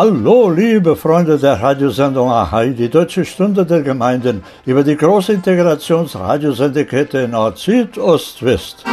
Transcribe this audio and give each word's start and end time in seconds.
Hallo, 0.00 0.48
liebe 0.48 0.94
Freunde 0.94 1.38
der 1.38 1.60
Radiosendung 1.60 2.30
AHAI, 2.30 2.70
die 2.70 2.88
Deutsche 2.88 3.24
Stunde 3.24 3.66
der 3.66 3.82
Gemeinden 3.82 4.44
über 4.64 4.84
die 4.84 4.96
große 4.96 5.32
Integrationsradiosendekette 5.32 7.26
Nord-Süd, 7.26 7.98
Ost-West. 7.98 8.84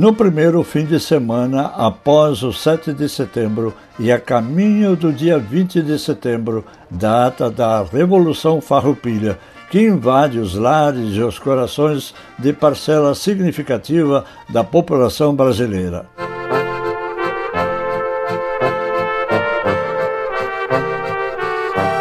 No 0.00 0.14
primeiro 0.14 0.64
fim 0.64 0.86
de 0.86 0.98
semana 0.98 1.74
após 1.76 2.42
o 2.42 2.54
7 2.54 2.94
de 2.94 3.06
setembro 3.06 3.74
e 3.98 4.10
a 4.10 4.18
caminho 4.18 4.96
do 4.96 5.12
dia 5.12 5.38
20 5.38 5.82
de 5.82 5.98
setembro, 5.98 6.64
data 6.90 7.50
da 7.50 7.82
Revolução 7.82 8.62
Farroupilha, 8.62 9.38
que 9.70 9.78
invade 9.78 10.38
os 10.38 10.54
lares 10.54 11.14
e 11.14 11.20
os 11.20 11.38
corações 11.38 12.14
de 12.38 12.50
parcela 12.50 13.14
significativa 13.14 14.24
da 14.48 14.64
população 14.64 15.34
brasileira. 15.34 16.06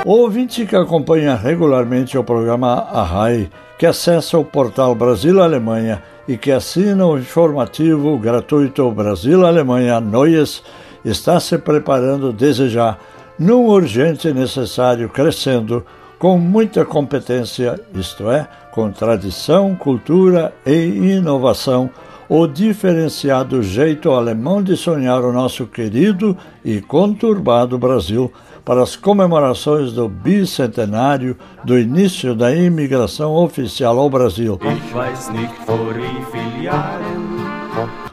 O 0.05 0.11
ouvinte 0.13 0.65
que 0.65 0.75
acompanha 0.77 1.35
regularmente 1.35 2.17
o 2.17 2.23
programa 2.23 2.87
Arrai, 2.93 3.49
que 3.77 3.85
acessa 3.85 4.37
o 4.37 4.45
portal 4.45 4.95
Brasil-Alemanha 4.95 6.01
e 6.29 6.37
que 6.37 6.51
assina 6.51 7.07
o 7.07 7.17
informativo 7.17 8.15
gratuito 8.19 8.91
Brasil-Alemanha 8.91 9.99
Noias 9.99 10.61
está 11.03 11.39
se 11.39 11.57
preparando 11.57 12.31
desde 12.31 12.69
já, 12.69 12.99
num 13.39 13.65
urgente 13.65 14.31
necessário 14.31 15.09
crescendo, 15.09 15.83
com 16.19 16.37
muita 16.37 16.85
competência, 16.85 17.79
isto 17.95 18.29
é, 18.29 18.47
com 18.71 18.91
tradição, 18.91 19.75
cultura 19.75 20.53
e 20.63 21.15
inovação, 21.15 21.89
o 22.29 22.45
diferenciado 22.45 23.63
jeito 23.63 24.11
alemão 24.11 24.61
de 24.61 24.77
sonhar 24.77 25.23
o 25.23 25.33
nosso 25.33 25.65
querido 25.65 26.37
e 26.63 26.79
conturbado 26.79 27.75
Brasil 27.79 28.31
para 28.69 28.83
as 28.83 28.95
comemorações 28.95 29.93
do 29.93 30.07
bicentenário 30.07 31.35
do 31.63 31.75
início 31.75 32.35
da 32.35 32.55
imigração 32.55 33.33
oficial 33.33 33.97
ao 33.97 34.07
Brasil. 34.11 34.59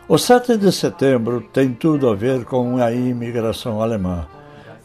O 0.09 0.17
7 0.17 0.57
de 0.57 0.73
setembro 0.73 1.43
tem 1.53 1.75
tudo 1.75 2.09
a 2.09 2.15
ver 2.15 2.47
com 2.47 2.79
a 2.79 2.91
imigração 2.91 3.83
alemã. 3.83 4.27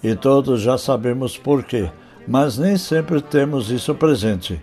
E 0.03 0.13
todos 0.13 0.59
já 0.59 0.77
sabemos 0.77 1.37
por 1.37 1.63
quê, 1.63 1.89
mas 2.27 2.57
nem 2.57 2.75
sempre 2.75 3.21
temos 3.21 3.71
isso 3.71 3.95
presente. 3.95 4.61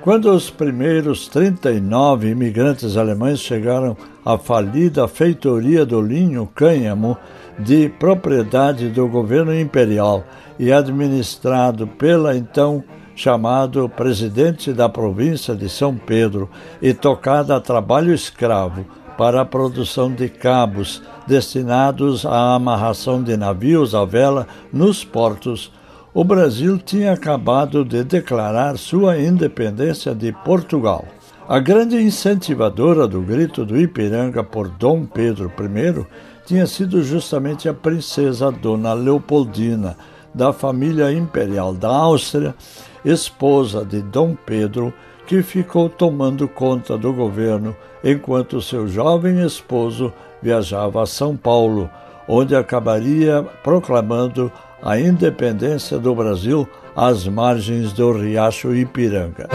Quando 0.00 0.30
os 0.30 0.48
primeiros 0.48 1.28
39 1.28 2.30
imigrantes 2.30 2.96
alemães 2.96 3.40
chegaram 3.40 3.94
à 4.24 4.38
falida 4.38 5.06
feitoria 5.06 5.84
do 5.84 6.00
linho 6.00 6.48
cânhamo, 6.54 7.18
de 7.62 7.88
propriedade 7.88 8.88
do 8.88 9.06
governo 9.08 9.54
imperial 9.54 10.24
e 10.58 10.72
administrado 10.72 11.86
pela 11.86 12.36
então 12.36 12.82
chamado 13.14 13.88
presidente 13.88 14.72
da 14.72 14.88
província 14.88 15.54
de 15.54 15.68
São 15.68 15.94
Pedro 15.96 16.48
e 16.80 16.94
tocada 16.94 17.54
a 17.56 17.60
trabalho 17.60 18.14
escravo 18.14 18.86
para 19.18 19.42
a 19.42 19.44
produção 19.44 20.10
de 20.10 20.28
cabos 20.30 21.02
destinados 21.26 22.24
à 22.24 22.54
amarração 22.54 23.22
de 23.22 23.36
navios 23.36 23.94
à 23.94 24.04
vela 24.06 24.46
nos 24.72 25.04
portos, 25.04 25.70
o 26.14 26.24
Brasil 26.24 26.78
tinha 26.78 27.12
acabado 27.12 27.84
de 27.84 28.02
declarar 28.02 28.78
sua 28.78 29.18
independência 29.18 30.14
de 30.14 30.32
Portugal. 30.32 31.04
A 31.46 31.58
grande 31.58 32.00
incentivadora 32.00 33.06
do 33.06 33.20
grito 33.20 33.66
do 33.66 33.78
Ipiranga 33.78 34.42
por 34.42 34.68
Dom 34.68 35.04
Pedro 35.04 35.52
I 35.58 36.06
tinha 36.50 36.66
sido 36.66 37.00
justamente 37.00 37.68
a 37.68 37.72
princesa 37.72 38.50
Dona 38.50 38.92
Leopoldina, 38.92 39.96
da 40.34 40.52
família 40.52 41.12
imperial 41.12 41.72
da 41.72 41.88
Áustria, 41.88 42.56
esposa 43.04 43.84
de 43.84 44.02
Dom 44.02 44.34
Pedro, 44.34 44.92
que 45.28 45.44
ficou 45.44 45.88
tomando 45.88 46.48
conta 46.48 46.98
do 46.98 47.12
governo 47.12 47.76
enquanto 48.02 48.60
seu 48.60 48.88
jovem 48.88 49.46
esposo 49.46 50.12
viajava 50.42 51.04
a 51.04 51.06
São 51.06 51.36
Paulo, 51.36 51.88
onde 52.26 52.56
acabaria 52.56 53.46
proclamando 53.62 54.50
a 54.82 54.98
independência 54.98 56.00
do 56.00 56.12
Brasil 56.16 56.68
às 56.96 57.28
margens 57.28 57.92
do 57.92 58.10
riacho 58.10 58.74
Ipiranga. 58.74 59.46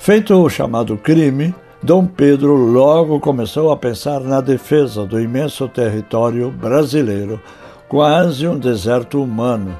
Feito 0.00 0.42
o 0.42 0.48
chamado 0.48 0.96
crime, 0.96 1.54
Dom 1.84 2.06
Pedro 2.06 2.54
logo 2.54 3.20
começou 3.20 3.70
a 3.70 3.76
pensar 3.76 4.20
na 4.20 4.40
defesa 4.40 5.04
do 5.04 5.20
imenso 5.20 5.68
território 5.68 6.50
brasileiro, 6.50 7.38
quase 7.90 8.48
um 8.48 8.58
deserto 8.58 9.22
humano, 9.22 9.76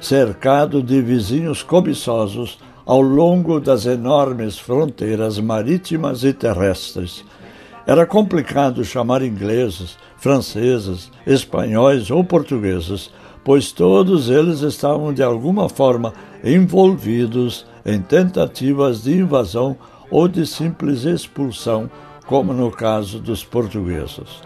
cercado 0.00 0.82
de 0.82 1.02
vizinhos 1.02 1.62
cobiçosos 1.62 2.58
ao 2.86 3.02
longo 3.02 3.60
das 3.60 3.84
enormes 3.84 4.58
fronteiras 4.58 5.38
marítimas 5.38 6.24
e 6.24 6.32
terrestres. 6.32 7.22
Era 7.86 8.06
complicado 8.06 8.82
chamar 8.82 9.20
ingleses, 9.20 9.98
franceses, 10.16 11.10
espanhóis 11.26 12.10
ou 12.10 12.24
portugueses, 12.24 13.10
pois 13.44 13.72
todos 13.72 14.30
eles 14.30 14.62
estavam 14.62 15.12
de 15.12 15.22
alguma 15.22 15.68
forma 15.68 16.14
envolvidos 16.42 17.66
em 17.84 18.00
tentativas 18.00 19.02
de 19.02 19.18
invasão 19.18 19.76
ou 20.10 20.28
de 20.28 20.46
simples 20.46 21.04
expulsão, 21.04 21.90
como 22.26 22.52
no 22.52 22.70
caso 22.70 23.18
dos 23.18 23.44
portugueses. 23.44 24.42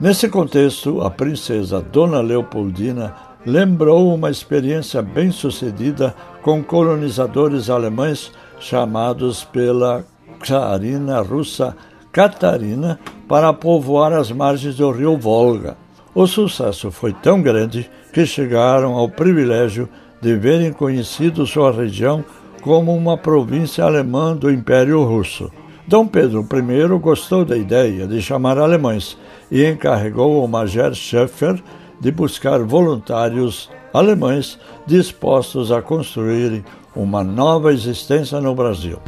Nesse 0.00 0.28
contexto, 0.28 1.00
a 1.00 1.10
princesa 1.10 1.80
Dona 1.80 2.20
Leopoldina 2.20 3.14
lembrou 3.46 4.14
uma 4.14 4.30
experiência 4.30 5.02
bem-sucedida 5.02 6.14
com 6.42 6.62
colonizadores 6.62 7.70
alemães 7.70 8.32
chamados 8.58 9.44
pela 9.44 10.04
czarina 10.42 11.20
russa 11.20 11.76
Catarina 12.10 12.98
para 13.28 13.52
povoar 13.52 14.12
as 14.12 14.30
margens 14.30 14.76
do 14.76 14.90
rio 14.90 15.16
Volga. 15.16 15.76
O 16.14 16.26
sucesso 16.26 16.90
foi 16.90 17.12
tão 17.12 17.40
grande 17.40 17.88
que 18.12 18.26
chegaram 18.26 18.94
ao 18.94 19.08
privilégio 19.08 19.88
de 20.20 20.36
verem 20.36 20.72
conhecido 20.72 21.46
sua 21.46 21.72
região 21.72 22.24
como 22.62 22.96
uma 22.96 23.18
província 23.18 23.84
alemã 23.84 24.34
do 24.34 24.50
Império 24.50 25.02
Russo. 25.02 25.50
Dom 25.86 26.06
Pedro 26.06 26.46
I 26.50 26.98
gostou 26.98 27.44
da 27.44 27.56
ideia 27.56 28.06
de 28.06 28.22
chamar 28.22 28.56
alemães 28.56 29.18
e 29.50 29.66
encarregou 29.66 30.42
o 30.42 30.48
Major 30.48 30.94
Schäfer 30.94 31.60
de 32.00 32.10
buscar 32.12 32.60
voluntários 32.60 33.68
alemães 33.92 34.58
dispostos 34.86 35.70
a 35.72 35.82
construírem 35.82 36.64
uma 36.94 37.24
nova 37.24 37.72
existência 37.72 38.40
no 38.40 38.54
Brasil. 38.54 38.98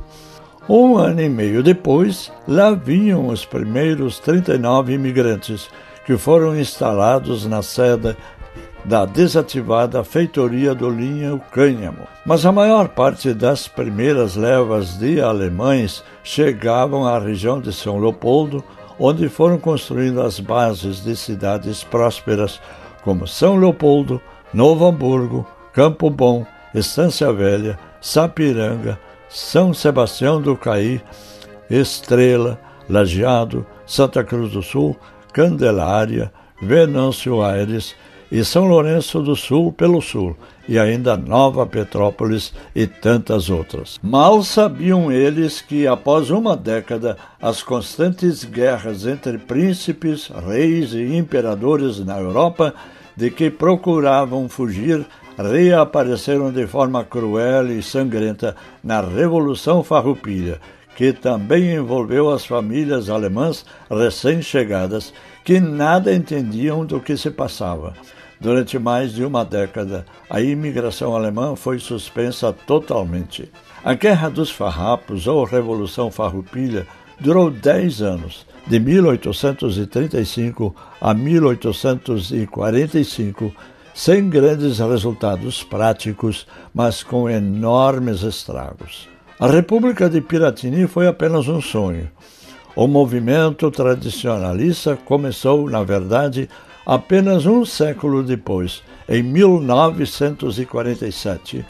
Um 0.69 0.97
ano 0.97 1.21
e 1.21 1.29
meio 1.29 1.63
depois, 1.63 2.33
lá 2.49 2.73
vinham 2.73 3.29
os 3.29 3.45
primeiros 3.45 4.19
39 4.19 4.95
imigrantes 4.95 5.69
que 6.05 6.17
foram 6.17 6.59
instalados 6.59 7.47
na 7.47 7.63
sede 7.63 8.17
da 8.85 9.07
desativada 9.07 10.05
feitoria 10.05 10.75
do 10.75 10.91
Linho 10.91 11.41
Cânhamo. 11.51 12.07
Mas 12.27 12.45
a 12.45 12.53
maior 12.53 12.89
parte 12.89 13.33
das 13.33 13.67
primeiras 13.67 14.37
levas 14.37 14.99
de 14.99 15.21
alemães 15.21 16.05
chegavam 16.23 17.07
à 17.07 17.19
região 17.19 17.61
de 17.61 17.73
São 17.73 17.99
Leopoldo, 17.99 18.63
onde 18.99 19.29
foram 19.29 19.59
construindo 19.59 20.21
as 20.21 20.39
bases 20.39 21.03
de 21.03 21.17
cidades 21.17 21.83
prósperas 21.83 22.61
como 23.03 23.27
São 23.27 23.57
Leopoldo, 23.57 24.21
Novo 24.53 24.87
Hamburgo, 24.87 25.47
Campo 25.73 26.11
Bom, 26.11 26.47
Estância 26.75 27.33
Velha, 27.33 27.79
Sapiranga, 28.01 28.99
São 29.29 29.73
Sebastião 29.75 30.41
do 30.41 30.57
Caí, 30.57 31.01
Estrela, 31.69 32.59
Lajeado, 32.89 33.67
Santa 33.87 34.23
Cruz 34.23 34.53
do 34.53 34.63
Sul, 34.63 34.97
Candelária, 35.33 36.33
Venâncio 36.63 37.43
Aires 37.43 37.95
e 38.35 38.45
São 38.45 38.65
Lourenço 38.65 39.23
do 39.23 39.37
Sul 39.37 39.73
pelo 39.73 40.03
sul, 40.03 40.37
e 40.69 40.77
ainda 40.77 41.17
Nova 41.17 41.65
Petrópolis 41.65 42.53
e 42.75 42.85
tantas 42.85 43.49
outras. 43.49 43.97
Mal 44.03 44.43
sabiam 44.43 45.13
eles 45.13 45.61
que, 45.61 45.87
após 45.87 46.31
uma 46.31 46.57
década, 46.57 47.17
as 47.41 47.63
constantes 47.63 48.43
guerras 48.43 49.07
entre 49.07 49.39
príncipes, 49.39 50.33
reis 50.49 50.95
e 50.95 51.17
imperadores 51.17 52.05
na 52.05 52.19
Europa, 52.19 52.75
de 53.17 53.31
que 53.31 53.51
procuravam 53.51 54.49
fugir, 54.49 55.07
reapareceram 55.39 56.51
de 56.51 56.67
forma 56.67 57.05
cruel 57.05 57.71
e 57.71 57.81
sangrenta 57.85 58.57
na 58.83 59.01
Revolução 59.01 59.85
Farroupilha, 59.85 60.61
que 60.97 61.13
também 61.13 61.77
envolveu 61.77 62.29
as 62.31 62.45
famílias 62.45 63.09
alemãs 63.09 63.65
recém-chegadas, 63.89 65.15
que 65.45 65.61
nada 65.61 66.13
entendiam 66.13 66.85
do 66.85 66.99
que 66.99 67.17
se 67.17 67.31
passava. 67.31 67.95
Durante 68.41 68.79
mais 68.79 69.13
de 69.13 69.23
uma 69.25 69.45
década, 69.45 70.07
a 70.29 70.41
imigração 70.41 71.15
alemã 71.15 71.55
foi 71.57 71.79
suspensa 71.79 72.53
totalmente. 72.53 73.51
A 73.85 73.95
Guerra 73.95 74.29
dos 74.29 74.51
Farrapos, 74.51 75.27
ou 75.27 75.45
Revolução 75.45 76.11
Farroupilha, 76.11 76.87
durou 77.21 77.51
dez 77.51 78.03
anos, 78.03 78.47
de 78.67 78.81
1835 78.81 80.75
a 81.01 81.15
1845, 81.15 83.55
sem 83.95 84.29
grandes 84.29 84.79
resultados 84.79 85.63
práticos, 85.63 86.47
mas 86.73 87.03
com 87.03 87.31
enormes 87.31 88.23
estragos. 88.23 89.09
A 89.39 89.47
República 89.47 90.09
de 90.09 90.21
Piratini 90.21 90.87
foi 90.87 91.07
apenas 91.07 91.49
um 91.49 91.61
sonho. 91.61 92.11
O 92.77 92.89
movimento 92.89 93.71
tradicionalista 93.71 94.97
começou, 94.97 95.71
na 95.71 95.85
verdade, 95.85 96.49
apenas 96.87 97.47
um 97.47 97.65
século 97.65 98.23
depois, 98.23 98.83
em 99.09 99.23
1947, 99.23 101.65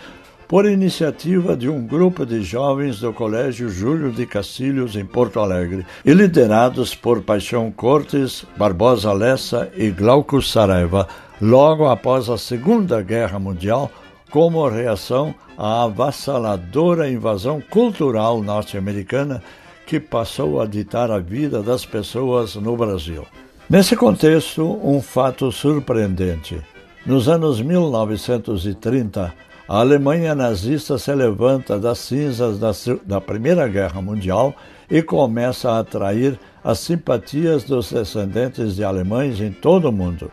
por 0.46 0.66
iniciativa 0.66 1.56
de 1.56 1.68
um 1.68 1.86
grupo 1.86 2.26
de 2.26 2.42
jovens 2.42 3.00
do 3.00 3.12
Colégio 3.12 3.68
Júlio 3.68 4.12
de 4.12 4.26
Castilhos, 4.26 4.94
em 4.94 5.04
Porto 5.04 5.40
Alegre, 5.40 5.84
e 6.04 6.12
liderados 6.12 6.94
por 6.94 7.22
Paixão 7.22 7.70
Cortes, 7.70 8.44
Barbosa 8.56 9.12
Lessa 9.12 9.70
e 9.76 9.90
Glauco 9.90 10.40
Saraiva, 10.42 11.08
logo 11.40 11.88
após 11.88 12.28
a 12.28 12.38
Segunda 12.38 13.02
Guerra 13.02 13.38
Mundial, 13.38 13.90
como 14.30 14.68
reação 14.68 15.34
à 15.56 15.84
avassaladora 15.84 17.08
invasão 17.08 17.60
cultural 17.60 18.42
norte-americana 18.42 19.42
que 19.86 20.00
passou 20.00 20.60
a 20.60 20.66
ditar 20.66 21.10
a 21.10 21.18
vida 21.18 21.62
das 21.62 21.86
pessoas 21.86 22.56
no 22.56 22.76
Brasil. 22.76 23.24
Nesse 23.68 23.96
contexto, 23.96 24.78
um 24.84 25.00
fato 25.00 25.50
surpreendente. 25.50 26.60
Nos 27.06 27.30
anos 27.30 27.62
1930, 27.62 29.34
a 29.66 29.80
Alemanha 29.80 30.34
nazista 30.34 30.98
se 30.98 31.14
levanta 31.14 31.78
das 31.78 31.98
cinzas 31.98 32.58
da, 32.58 32.72
da 33.06 33.22
Primeira 33.22 33.66
Guerra 33.66 34.02
Mundial 34.02 34.54
e 34.90 35.00
começa 35.00 35.70
a 35.70 35.78
atrair 35.78 36.38
as 36.62 36.78
simpatias 36.80 37.64
dos 37.64 37.90
descendentes 37.90 38.76
de 38.76 38.84
alemães 38.84 39.40
em 39.40 39.50
todo 39.50 39.88
o 39.88 39.92
mundo. 39.92 40.30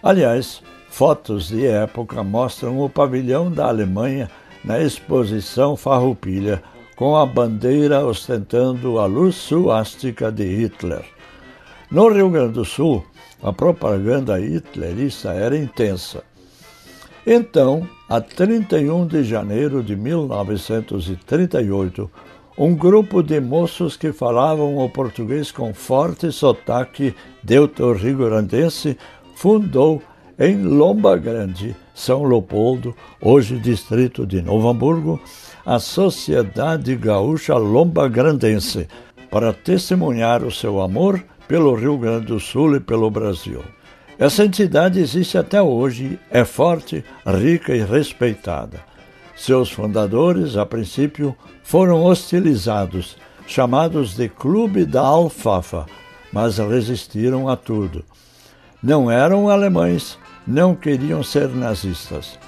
Aliás, 0.00 0.62
fotos 0.88 1.48
de 1.48 1.66
época 1.66 2.22
mostram 2.22 2.78
o 2.78 2.88
pavilhão 2.88 3.50
da 3.50 3.66
Alemanha 3.66 4.30
na 4.64 4.78
exposição 4.78 5.76
Farroupilha, 5.76 6.62
com 6.94 7.16
a 7.16 7.26
bandeira 7.26 8.06
ostentando 8.06 9.00
a 9.00 9.06
luz 9.06 9.34
suástica 9.34 10.30
de 10.30 10.44
Hitler. 10.44 11.04
No 11.90 12.08
Rio 12.08 12.30
Grande 12.30 12.52
do 12.52 12.64
Sul, 12.64 13.04
a 13.42 13.52
propaganda 13.52 14.40
hitlerista 14.40 15.32
era 15.32 15.58
intensa. 15.58 16.22
Então, 17.26 17.84
a 18.08 18.20
31 18.20 19.08
de 19.08 19.24
janeiro 19.24 19.82
de 19.82 19.96
1938, 19.96 22.08
um 22.56 22.76
grupo 22.76 23.24
de 23.24 23.40
moços 23.40 23.96
que 23.96 24.12
falavam 24.12 24.78
o 24.78 24.88
português 24.88 25.50
com 25.50 25.74
forte 25.74 26.30
sotaque 26.30 27.12
deuto-rigorandês 27.42 28.94
fundou 29.34 30.00
em 30.38 30.62
Lomba 30.62 31.16
Grande, 31.16 31.74
São 31.92 32.22
Leopoldo, 32.22 32.94
hoje 33.20 33.58
distrito 33.58 34.24
de 34.24 34.40
Novo 34.40 34.68
Hamburgo, 34.68 35.20
a 35.66 35.80
Sociedade 35.80 36.94
Gaúcha 36.94 37.56
Lomba 37.56 38.08
Grandense, 38.08 38.86
para 39.28 39.52
testemunhar 39.52 40.44
o 40.44 40.52
seu 40.52 40.80
amor 40.80 41.20
pelo 41.50 41.74
Rio 41.74 41.98
Grande 41.98 42.26
do 42.26 42.38
Sul 42.38 42.76
e 42.76 42.80
pelo 42.80 43.10
Brasil. 43.10 43.64
Essa 44.16 44.44
entidade 44.44 45.00
existe 45.00 45.36
até 45.36 45.60
hoje, 45.60 46.16
é 46.30 46.44
forte, 46.44 47.04
rica 47.26 47.74
e 47.74 47.82
respeitada. 47.82 48.78
Seus 49.34 49.68
fundadores, 49.68 50.56
a 50.56 50.64
princípio, 50.64 51.34
foram 51.64 52.04
hostilizados, 52.04 53.16
chamados 53.48 54.14
de 54.14 54.28
Clube 54.28 54.84
da 54.84 55.00
Alfafa, 55.00 55.86
mas 56.32 56.58
resistiram 56.58 57.48
a 57.48 57.56
tudo. 57.56 58.04
Não 58.80 59.10
eram 59.10 59.48
alemães, 59.48 60.16
não 60.46 60.76
queriam 60.76 61.20
ser 61.20 61.48
nazistas. 61.48 62.38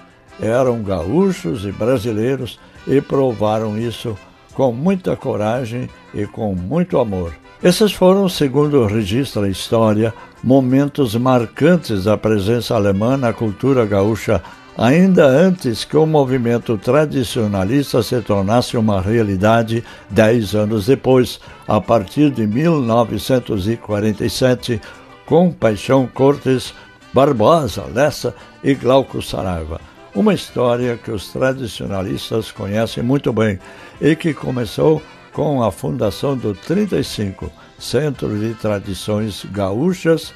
Eram 0.40 0.80
gaúchos 0.80 1.64
e 1.64 1.72
brasileiros 1.72 2.60
e 2.86 3.00
provaram 3.00 3.76
isso 3.76 4.16
com 4.54 4.70
muita 4.70 5.16
coragem 5.16 5.90
e 6.14 6.24
com 6.24 6.54
muito 6.54 7.00
amor. 7.00 7.32
Esses 7.62 7.92
foram, 7.92 8.28
segundo 8.28 8.84
registra 8.86 9.46
a 9.46 9.48
história, 9.48 10.12
momentos 10.42 11.14
marcantes 11.14 12.02
da 12.04 12.18
presença 12.18 12.74
alemã 12.74 13.16
na 13.16 13.32
cultura 13.32 13.86
gaúcha, 13.86 14.42
ainda 14.76 15.24
antes 15.24 15.84
que 15.84 15.96
o 15.96 16.04
movimento 16.04 16.76
tradicionalista 16.76 18.02
se 18.02 18.20
tornasse 18.20 18.76
uma 18.76 19.00
realidade 19.00 19.84
dez 20.10 20.56
anos 20.56 20.86
depois, 20.86 21.38
a 21.68 21.80
partir 21.80 22.32
de 22.32 22.48
1947, 22.48 24.80
com 25.24 25.52
Paixão 25.52 26.08
Cortes, 26.12 26.74
Barbosa, 27.14 27.84
Lessa 27.94 28.34
e 28.64 28.74
Glauco 28.74 29.22
Saraiva. 29.22 29.80
Uma 30.12 30.34
história 30.34 30.96
que 30.96 31.12
os 31.12 31.28
tradicionalistas 31.28 32.50
conhecem 32.50 33.04
muito 33.04 33.32
bem 33.32 33.60
e 34.00 34.16
que 34.16 34.34
começou 34.34 35.00
com 35.32 35.62
a 35.62 35.72
fundação 35.72 36.36
do 36.36 36.54
35 36.54 37.50
Centro 37.78 38.38
de 38.38 38.52
Tradições 38.54 39.46
Gaúchas, 39.50 40.34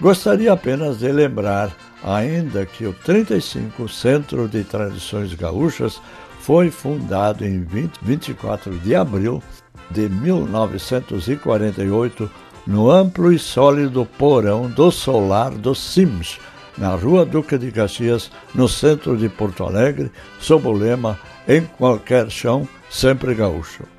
gostaria 0.00 0.52
apenas 0.52 0.98
de 0.98 1.10
lembrar 1.10 1.74
ainda 2.02 2.66
que 2.66 2.86
o 2.86 2.92
35 2.92 3.88
Centro 3.88 4.46
de 4.48 4.62
Tradições 4.64 5.32
Gaúchas 5.34 6.00
foi 6.40 6.70
fundado 6.70 7.44
em 7.44 7.64
20, 7.64 7.98
24 8.02 8.78
de 8.78 8.94
abril 8.94 9.42
de 9.90 10.08
1948 10.08 12.30
no 12.66 12.90
amplo 12.90 13.30
e 13.32 13.38
sólido 13.38 14.06
porão 14.18 14.70
do 14.70 14.90
Solar 14.90 15.52
dos 15.52 15.78
Sims, 15.78 16.38
na 16.76 16.94
Rua 16.94 17.24
Duque 17.24 17.56
de 17.56 17.70
Caxias, 17.70 18.30
no 18.54 18.68
centro 18.68 19.16
de 19.16 19.28
Porto 19.28 19.64
Alegre, 19.64 20.10
sob 20.38 20.68
o 20.68 20.72
lema 20.72 21.18
Em 21.46 21.62
qualquer 21.62 22.30
chão, 22.30 22.66
sempre 22.90 23.34
gaúcho. 23.34 23.93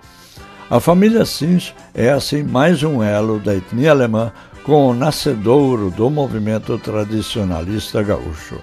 A 0.67 0.79
família 0.79 1.25
Sims 1.25 1.75
é 1.93 2.09
assim 2.09 2.41
mais 2.41 2.81
um 2.81 3.03
elo 3.03 3.39
da 3.39 3.55
etnia 3.55 3.91
alemã 3.91 4.31
com 4.63 4.87
o 4.87 4.95
nascedouro 4.95 5.91
do 5.91 6.09
movimento 6.09 6.75
tradicionalista 6.79 8.01
gaúcho. 8.01 8.59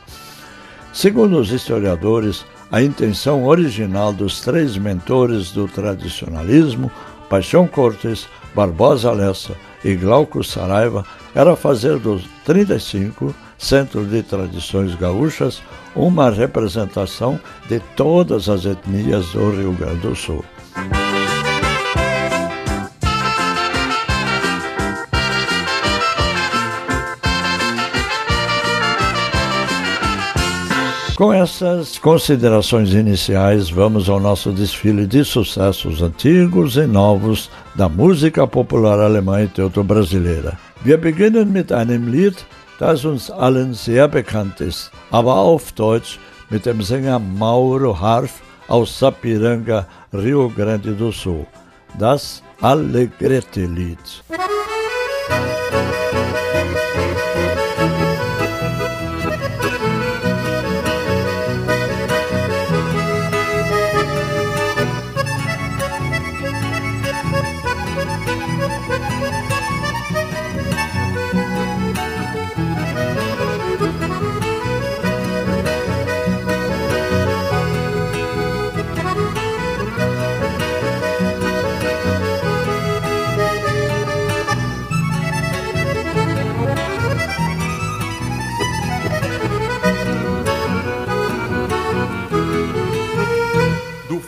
Segundo 0.93 1.39
os 1.39 1.53
historiadores, 1.53 2.45
a 2.73 2.83
intenção 2.83 3.47
original 3.47 4.13
dos 4.13 4.41
três 4.41 4.77
mentores 4.77 5.53
do 5.53 5.69
tradicionalismo, 5.69 6.91
Paixão 7.31 7.69
Cortes, 7.69 8.27
Barbosa 8.53 9.13
Lessa 9.13 9.55
e 9.85 9.95
Glauco 9.95 10.43
Saraiva, 10.43 11.07
era 11.37 11.55
fazer 11.55 12.01
dos 12.01 12.25
35 12.45 13.33
Centro 13.57 14.05
de 14.05 14.25
Tradições 14.25 14.97
Gaúchas 14.97 15.63
uma 15.95 16.31
representação 16.31 17.39
de 17.69 17.79
todas 17.95 18.49
as 18.49 18.65
etnias 18.65 19.29
do 19.29 19.51
Rio 19.53 19.73
Grande 19.73 20.01
do 20.01 20.17
Sul. 20.17 20.45
Com 31.23 31.33
essas 31.33 31.99
considerações 31.99 32.95
iniciais, 32.95 33.71
vamos 33.71 34.09
ao 34.09 34.19
nosso 34.19 34.51
desfile 34.51 35.07
de 35.07 35.25
sucessos 35.25 36.03
antigos 36.03 36.77
e 36.77 36.85
novos 36.85 37.49
da 37.77 37.89
música 37.89 38.45
popular 38.45 38.99
alemã 38.99 39.41
e 39.41 39.47
teuto-brasileira. 39.47 40.59
Wir 40.85 40.99
beginnen 40.99 41.53
mit 41.53 41.71
einem 41.71 42.09
Lied, 42.09 42.35
das 42.77 43.05
uns 43.05 43.31
allen 43.31 43.73
sehr 43.73 44.09
bekannt 44.09 44.61
ist, 44.61 44.91
aber 45.13 45.35
auf 45.35 45.71
Deutsch 45.71 46.19
mit 46.51 46.67
dem 46.67 46.83
Sänger 46.83 47.21
Mauro 47.21 47.95
Harf 48.01 48.43
aus 48.67 48.99
Sapiranga, 48.99 49.87
Rio 50.13 50.51
Grande 50.51 50.93
do 50.93 51.13
Sul. 51.13 51.47
Das 52.01 52.43
Alegrete-Lied. 52.61 54.25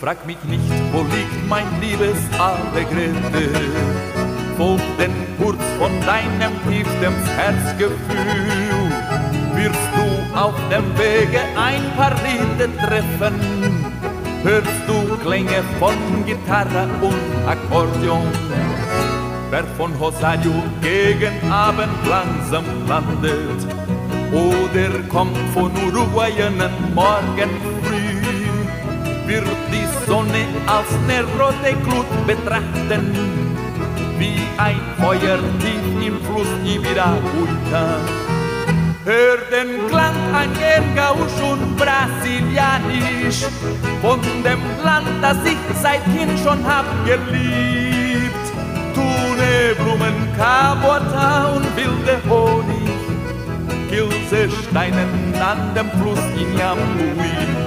Frag 0.04 0.26
mich 0.26 0.44
nicht, 0.44 0.70
wo 0.92 1.00
liegt 1.00 1.49
mein 1.49 1.64
liebes 1.80 2.18
Allegrete. 2.38 3.49
Folg 4.54 4.82
den 4.99 5.14
Kurz 5.38 5.62
von 5.78 5.92
deinem 6.04 6.52
tiefstem 6.68 7.14
Herzgefühl. 7.38 8.92
Wirst 9.54 9.88
du 9.96 10.38
auf 10.38 10.54
dem 10.70 10.84
Wege 10.99 11.40
ein 11.56 11.90
paar 11.96 12.12
Lieder 12.23 12.68
treffen, 12.87 13.34
hörst 14.42 14.82
du 14.87 15.16
Klänge 15.26 15.64
von 15.78 15.96
Gitarre 16.26 16.87
und 17.00 17.49
Akkordeon. 17.49 18.28
Wer 19.49 19.64
von 19.78 19.90
Rosario 19.94 20.52
gegen 20.82 21.50
Abend 21.50 21.96
langsam 22.06 22.66
landet, 22.87 23.66
oder 24.34 24.99
kommt 25.08 25.38
von 25.54 25.70
Uruguay 25.87 26.32
einen 26.42 26.94
Morgen 26.94 27.74
wird 29.26 29.47
die 29.73 29.87
Sonne 30.07 30.45
als 30.66 30.90
ne 31.07 31.23
rote 31.38 31.75
Glut 31.85 32.26
betrachten, 32.26 33.12
wie 34.19 34.38
ein 34.59 34.81
Feuer 34.99 35.38
tief 35.61 36.07
im 36.07 36.21
Fluss 36.25 36.49
Ibirapuita. 36.64 37.87
Hör 39.04 39.37
den 39.50 39.87
Klang 39.88 40.16
an 40.35 40.49
Gausch 40.95 41.38
und 41.50 41.76
Brasilianisch, 41.76 43.45
von 44.00 44.21
dem 44.43 44.61
Land, 44.83 45.09
das 45.21 45.38
ich 45.45 45.59
seit 45.83 46.02
Kind 46.04 46.38
schon 46.43 46.64
hab 46.66 46.87
geliebt. 47.04 48.45
Tune, 48.95 49.75
Blumen, 49.76 50.33
Kabota 50.38 51.52
und 51.57 51.66
wilde 51.76 52.19
Honig, 52.28 52.90
Kilsesteinen 53.90 55.35
an 55.35 55.75
dem 55.75 55.90
Fluss 56.00 56.21
Inhamui. 56.38 57.63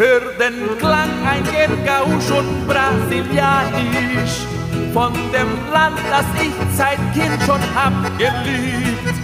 Hör 0.00 0.32
den 0.38 0.78
Klang, 0.78 1.10
ein 1.26 1.44
Gausch 1.84 2.30
und 2.30 2.66
Brasilianisch 2.66 4.46
von 4.94 5.12
dem 5.30 5.70
Land, 5.70 5.98
das 6.08 6.24
ich 6.42 6.54
seit 6.74 6.96
Kind 7.12 7.38
schon 7.44 7.60
hab 7.74 7.92
geliebt. 8.16 9.14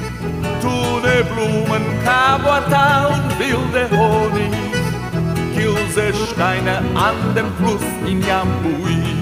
Tune 0.61 1.25
Blumen, 1.33 1.83
Kabota 2.05 3.07
und 3.07 3.39
wilde 3.39 3.89
Honig, 3.91 4.53
Kilsesteine 5.55 6.83
an 6.95 7.35
dem 7.35 7.47
Fluss 7.57 7.81
in 8.07 8.21
Jambui. 8.21 9.16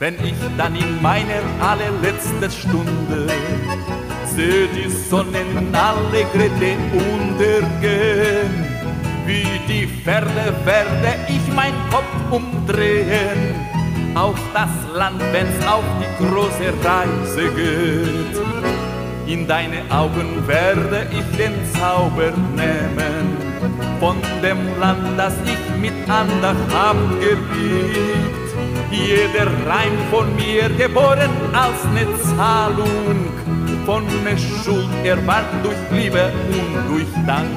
Wenn 0.00 0.14
ich 0.24 0.34
dann 0.56 0.74
in 0.76 1.02
meiner 1.02 1.42
allerletzten 1.60 2.50
Stunde 2.50 3.26
seh 4.34 4.66
die 4.74 4.88
Sonnen 4.88 5.74
alle 5.74 6.24
Grete 6.32 6.78
untergehen, 6.94 8.64
wie 9.26 9.44
die 9.68 9.86
Pferde 9.86 10.54
werde 10.64 11.18
ich 11.28 11.54
mein 11.54 11.74
Kopf 11.90 12.16
umdrehen, 12.30 13.54
auf 14.14 14.40
das 14.54 14.70
Land, 14.94 15.20
wenn's 15.32 15.66
auf 15.66 15.84
die 16.00 16.24
große 16.24 16.72
Reise 16.82 17.50
geht. 17.54 18.40
In 19.26 19.46
deine 19.46 19.82
Augen 19.90 20.48
werde 20.48 21.08
ich 21.12 21.36
den 21.36 21.52
Zauber 21.74 22.32
nehmen, 22.56 23.36
von 24.00 24.16
dem 24.42 24.80
Land, 24.80 25.18
das 25.18 25.34
ich 25.44 25.76
mit 25.78 25.92
Andacht 26.08 26.74
hab 26.74 26.96
jeder 28.90 29.46
Reim 29.66 29.96
von 30.10 30.34
mir 30.36 30.68
geboren 30.70 31.30
als 31.52 31.84
ne 31.94 32.06
Zahlung 32.36 33.16
von 33.86 34.04
ne 34.24 34.36
Schuld 34.36 34.88
erwartet 35.04 35.64
durch 35.64 35.76
Liebe 35.90 36.32
und 36.52 36.90
durch 36.90 37.26
Dank. 37.26 37.48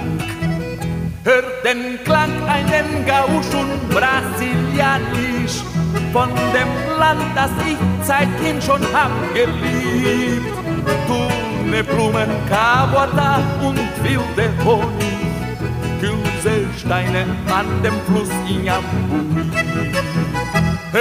Hör 1.24 1.44
den 1.64 2.04
Klang 2.04 2.32
einen 2.48 3.06
Gausch 3.06 3.54
und 3.56 3.90
Brasilianisch 3.90 5.64
von 6.12 6.30
dem 6.54 7.00
Land, 7.00 7.24
das 7.36 7.52
ich 7.66 7.78
seit 8.06 8.28
Kind 8.44 8.62
schon 8.64 8.82
hab 8.94 9.12
geliebt. 9.34 10.54
Tune 11.08 11.84
Blumen, 11.84 12.30
Kabota 12.50 13.42
und 13.62 13.80
wilde 14.04 14.50
Honig, 14.66 15.24
Kühlselsteine 16.02 17.26
an 17.48 17.68
dem 17.84 17.94
Fluss 18.06 18.30
Inhamui. 18.50 20.43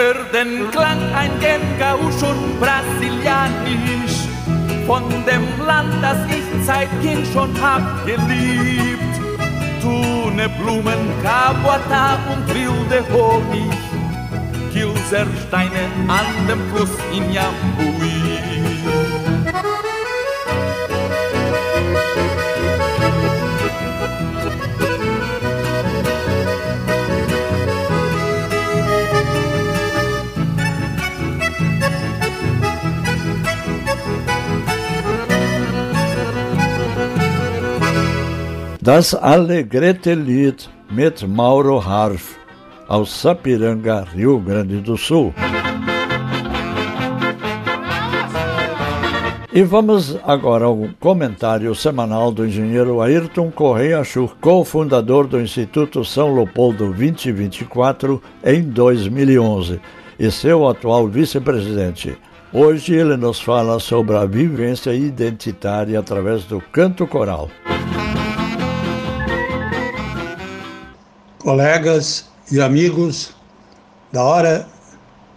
Hör 0.02 0.24
den 0.32 0.68
Klang, 0.72 0.98
ein 1.14 1.30
Gausch 1.78 2.22
und 2.24 2.60
Brasilianisch 2.60 4.18
von 4.84 5.04
dem 5.26 5.44
Land, 5.64 5.94
das 6.02 6.18
ich 6.26 6.66
seit 6.66 6.88
Kind 7.00 7.24
schon 7.32 7.50
hab 7.62 8.04
geliebt. 8.04 9.14
Tune 9.80 10.48
Blumen, 10.58 11.02
Kabuata 11.22 12.18
und 12.32 12.48
wilde 12.52 13.04
Honig, 13.12 13.78
Kilsersteine 14.72 15.84
an 16.08 16.48
dem 16.48 16.60
Fluss 16.72 16.90
in 17.14 17.32
Jambui. 17.32 18.91
Das 38.84 39.14
Alegrete-Lied 39.14 40.68
mit 40.90 41.22
Mauro 41.22 41.78
Harf, 41.78 42.36
aus 42.88 43.12
Sapiranga, 43.12 44.04
Rio 44.12 44.40
Grande 44.40 44.80
do 44.80 44.96
Sul. 44.96 45.32
E 49.52 49.62
vamos 49.62 50.18
agora 50.24 50.64
ao 50.64 50.88
comentário 50.98 51.72
semanal 51.76 52.32
do 52.32 52.44
engenheiro 52.44 53.00
Ayrton 53.00 53.52
Correia 53.52 54.02
Schur, 54.02 54.34
cofundador 54.40 55.28
do 55.28 55.40
Instituto 55.40 56.04
São 56.04 56.34
Leopoldo 56.34 56.86
2024 56.86 58.20
em 58.42 58.62
2011 58.62 59.80
e 60.18 60.28
seu 60.28 60.66
atual 60.66 61.06
vice-presidente. 61.06 62.18
Hoje 62.52 62.96
ele 62.96 63.16
nos 63.16 63.40
fala 63.40 63.78
sobre 63.78 64.16
a 64.16 64.26
vivência 64.26 64.92
identitária 64.92 66.00
através 66.00 66.42
do 66.42 66.60
canto 66.72 67.06
coral. 67.06 67.48
Colegas 71.42 72.26
e 72.52 72.60
amigos 72.60 73.34
da 74.12 74.22
Hora 74.22 74.68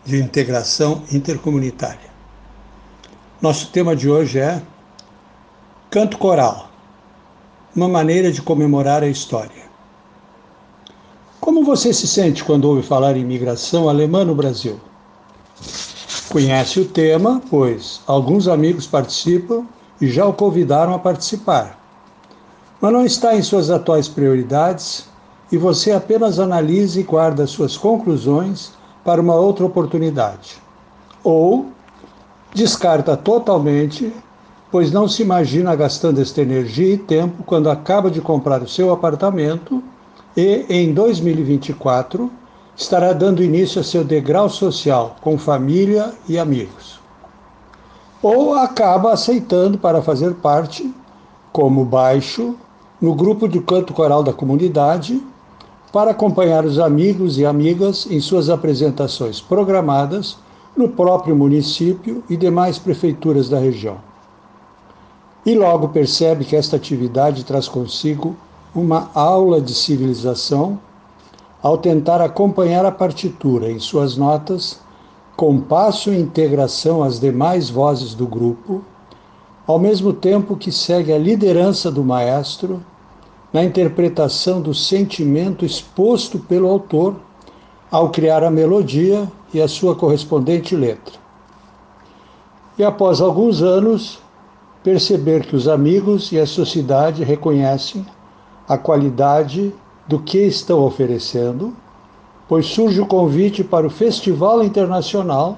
de 0.05 0.21
Integração 0.21 1.01
Intercomunitária. 1.12 2.12
Nosso 3.41 3.71
tema 3.71 3.95
de 3.95 4.07
hoje 4.07 4.38
é 4.38 4.62
Canto 5.89 6.19
Coral 6.19 6.69
uma 7.75 7.89
maneira 7.89 8.31
de 8.31 8.39
comemorar 8.39 9.01
a 9.01 9.07
história. 9.07 9.63
Como 11.41 11.63
você 11.63 11.91
se 11.91 12.07
sente 12.07 12.43
quando 12.43 12.65
ouve 12.65 12.83
falar 12.83 13.17
em 13.17 13.21
imigração 13.21 13.89
alemã 13.89 14.24
no 14.24 14.35
Brasil? 14.35 14.79
Conhece 16.29 16.81
o 16.81 16.85
tema, 16.85 17.41
pois 17.50 18.00
alguns 18.05 18.47
amigos 18.47 18.85
participam 18.85 19.65
e 20.00 20.07
já 20.07 20.24
o 20.27 20.33
convidaram 20.33 20.93
a 20.93 21.00
participar. 21.00 21.79
Mas 22.79 22.93
não 22.93 23.03
está 23.03 23.35
em 23.35 23.41
suas 23.41 23.71
atuais 23.71 24.07
prioridades 24.07 25.14
e 25.55 25.57
você 25.57 25.93
apenas 25.93 26.38
analisa 26.38 27.00
e 27.00 27.03
guarda 27.03 27.47
suas 27.47 27.77
conclusões 27.77 28.74
para 29.05 29.21
uma 29.21 29.35
outra 29.35 29.65
oportunidade. 29.65 30.62
Ou 31.24 31.67
descarta 32.53 33.15
totalmente, 33.15 34.12
pois 34.69 34.91
não 34.91 35.07
se 35.07 35.21
imagina 35.21 35.74
gastando 35.74 36.19
esta 36.19 36.41
energia 36.41 36.95
e 36.95 36.97
tempo 36.97 37.41
quando 37.45 37.69
acaba 37.69 38.12
de 38.12 38.19
comprar 38.19 38.62
o 38.62 38.67
seu 38.67 38.91
apartamento 38.91 39.81
e, 40.35 40.65
em 40.67 40.93
2024, 40.93 42.29
estará 42.75 43.13
dando 43.13 43.41
início 43.41 43.79
a 43.79 43.83
seu 43.83 44.03
degrau 44.03 44.50
social 44.50 45.15
com 45.21 45.38
família 45.38 46.12
e 46.27 46.38
amigos. 46.38 47.00
Ou 48.21 48.55
acaba 48.55 49.13
aceitando 49.13 49.77
para 49.77 50.01
fazer 50.01 50.33
parte, 50.33 50.93
como 51.53 51.85
baixo, 51.85 52.57
no 53.00 53.15
grupo 53.15 53.47
de 53.47 53.62
canto 53.62 53.93
coral 53.93 54.21
da 54.21 54.33
comunidade, 54.33 55.24
para 55.95 56.11
acompanhar 56.11 56.65
os 56.65 56.77
amigos 56.77 57.37
e 57.37 57.45
amigas 57.45 58.05
em 58.11 58.19
suas 58.19 58.49
apresentações 58.49 59.39
programadas 59.39 60.37
no 60.75 60.89
próprio 60.89 61.33
município 61.33 62.21
e 62.29 62.35
demais 62.35 62.77
prefeituras 62.77 63.47
da 63.47 63.57
região. 63.57 63.95
E 65.45 65.57
logo 65.57 65.87
percebe 65.87 66.43
que 66.43 66.53
esta 66.53 66.75
atividade 66.75 67.46
traz 67.46 67.70
consigo 67.70 68.35
uma 68.75 69.09
aula 69.15 69.61
de 69.61 69.74
civilização 69.74 70.77
ao 71.63 71.77
tentar 71.77 72.20
acompanhar 72.20 72.85
a 72.85 72.91
partitura 72.91 73.72
em 73.72 73.79
suas 73.79 74.17
notas, 74.17 74.81
compasso 75.37 76.11
e 76.11 76.20
integração 76.20 77.03
às 77.03 77.22
demais 77.22 77.70
vozes 77.70 78.13
do 78.13 78.27
grupo, 78.27 78.83
ao 79.65 79.79
mesmo 79.79 80.11
tempo 80.11 80.57
que 80.57 80.74
segue 80.74 81.13
a 81.13 81.17
liderança 81.17 81.89
do 81.89 82.03
maestro 82.03 82.83
na 83.55 83.63
interpretação 83.63 84.61
do 84.61 84.74
sentimento 84.74 85.65
exposto 85.65 86.37
pelo 86.39 86.68
autor 86.68 87.15
ao 87.89 88.09
criar 88.09 88.44
a 88.44 88.51
melodia 88.51 89.31
e 89.53 89.61
a 89.61 89.68
sua 89.70 89.96
correspondente 89.96 90.75
letra. 90.75 91.13
E 92.77 92.83
após 92.83 93.22
alguns 93.22 93.61
anos, 93.61 94.20
perceber 94.83 95.46
que 95.46 95.55
os 95.55 95.70
amigos 95.70 96.33
e 96.33 96.37
a 96.37 96.46
sociedade 96.46 97.24
reconhecem 97.24 98.05
a 98.68 98.77
qualidade 98.77 99.74
do 100.05 100.20
que 100.20 100.39
estão 100.39 100.83
oferecendo, 100.83 101.74
pois 102.50 102.65
surge 102.65 103.00
o 103.00 103.05
convite 103.05 103.63
para 103.63 103.87
o 103.87 103.89
Festival 103.89 104.65
Internacional 104.65 105.57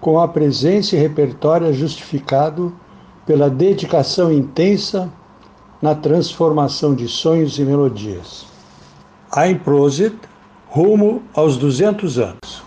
com 0.00 0.18
a 0.18 0.26
presença 0.26 0.96
e 0.96 0.98
repertório 0.98 1.74
justificado 1.74 2.72
pela 3.26 3.50
dedicação 3.50 4.32
intensa 4.32 5.12
na 5.80 5.94
transformação 5.94 6.94
de 6.94 7.08
sonhos 7.08 7.58
e 7.58 7.62
melodias. 7.62 8.46
Ein 9.34 9.58
Prosit, 9.58 10.14
rumo 10.68 11.22
aos 11.34 11.56
200 11.56 12.18
anos. 12.18 12.62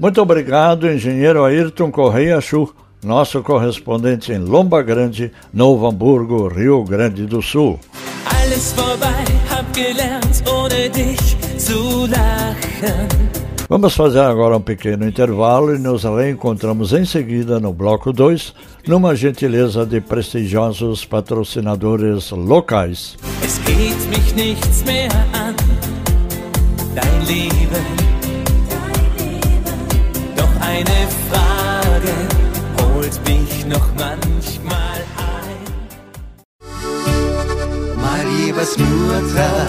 Muito 0.00 0.22
obrigado, 0.22 0.88
engenheiro 0.88 1.44
Ayrton 1.44 1.90
Correia 1.90 2.40
Chu, 2.40 2.72
nosso 3.04 3.42
correspondente 3.42 4.32
em 4.32 4.38
Lomba 4.38 4.80
Grande, 4.80 5.32
Novo 5.52 5.86
Hamburgo, 5.86 6.46
Rio 6.46 6.84
Grande 6.84 7.26
do 7.26 7.42
Sul. 7.42 7.80
Alles 8.24 8.72
vorbei, 8.72 9.24
hab 9.50 9.66
gelernt, 9.74 10.44
ohne 10.48 10.88
dich 10.88 11.36
zu 11.58 12.06
lachen. 12.06 13.37
Vamos 13.68 13.94
fazer 13.94 14.20
agora 14.20 14.56
um 14.56 14.62
pequeno 14.62 15.06
intervalo 15.06 15.74
e 15.74 15.78
nos 15.78 16.02
reencontramos 16.02 16.94
em 16.94 17.04
seguida 17.04 17.60
no 17.60 17.70
bloco 17.70 18.14
2, 18.14 18.54
numa 18.86 19.14
gentileza 19.14 19.84
de 19.84 20.00
prestigiosos 20.00 21.04
patrocinadores 21.04 22.30
locais. 22.30 23.18
Es 23.44 23.58
geht 23.66 24.08
mich 24.08 24.34
nichts 24.34 24.82
mehr 24.84 25.10
an, 25.34 25.54
dein 26.94 27.26
Leben. 27.26 27.84
Eine 30.62 31.06
Frage 31.28 32.14
holt 32.94 33.20
mich 33.28 33.66
noch 33.66 33.86
manchmal 33.98 35.04
ein. 35.18 35.58
Liebes 38.38 38.78
Mutter 38.78 39.66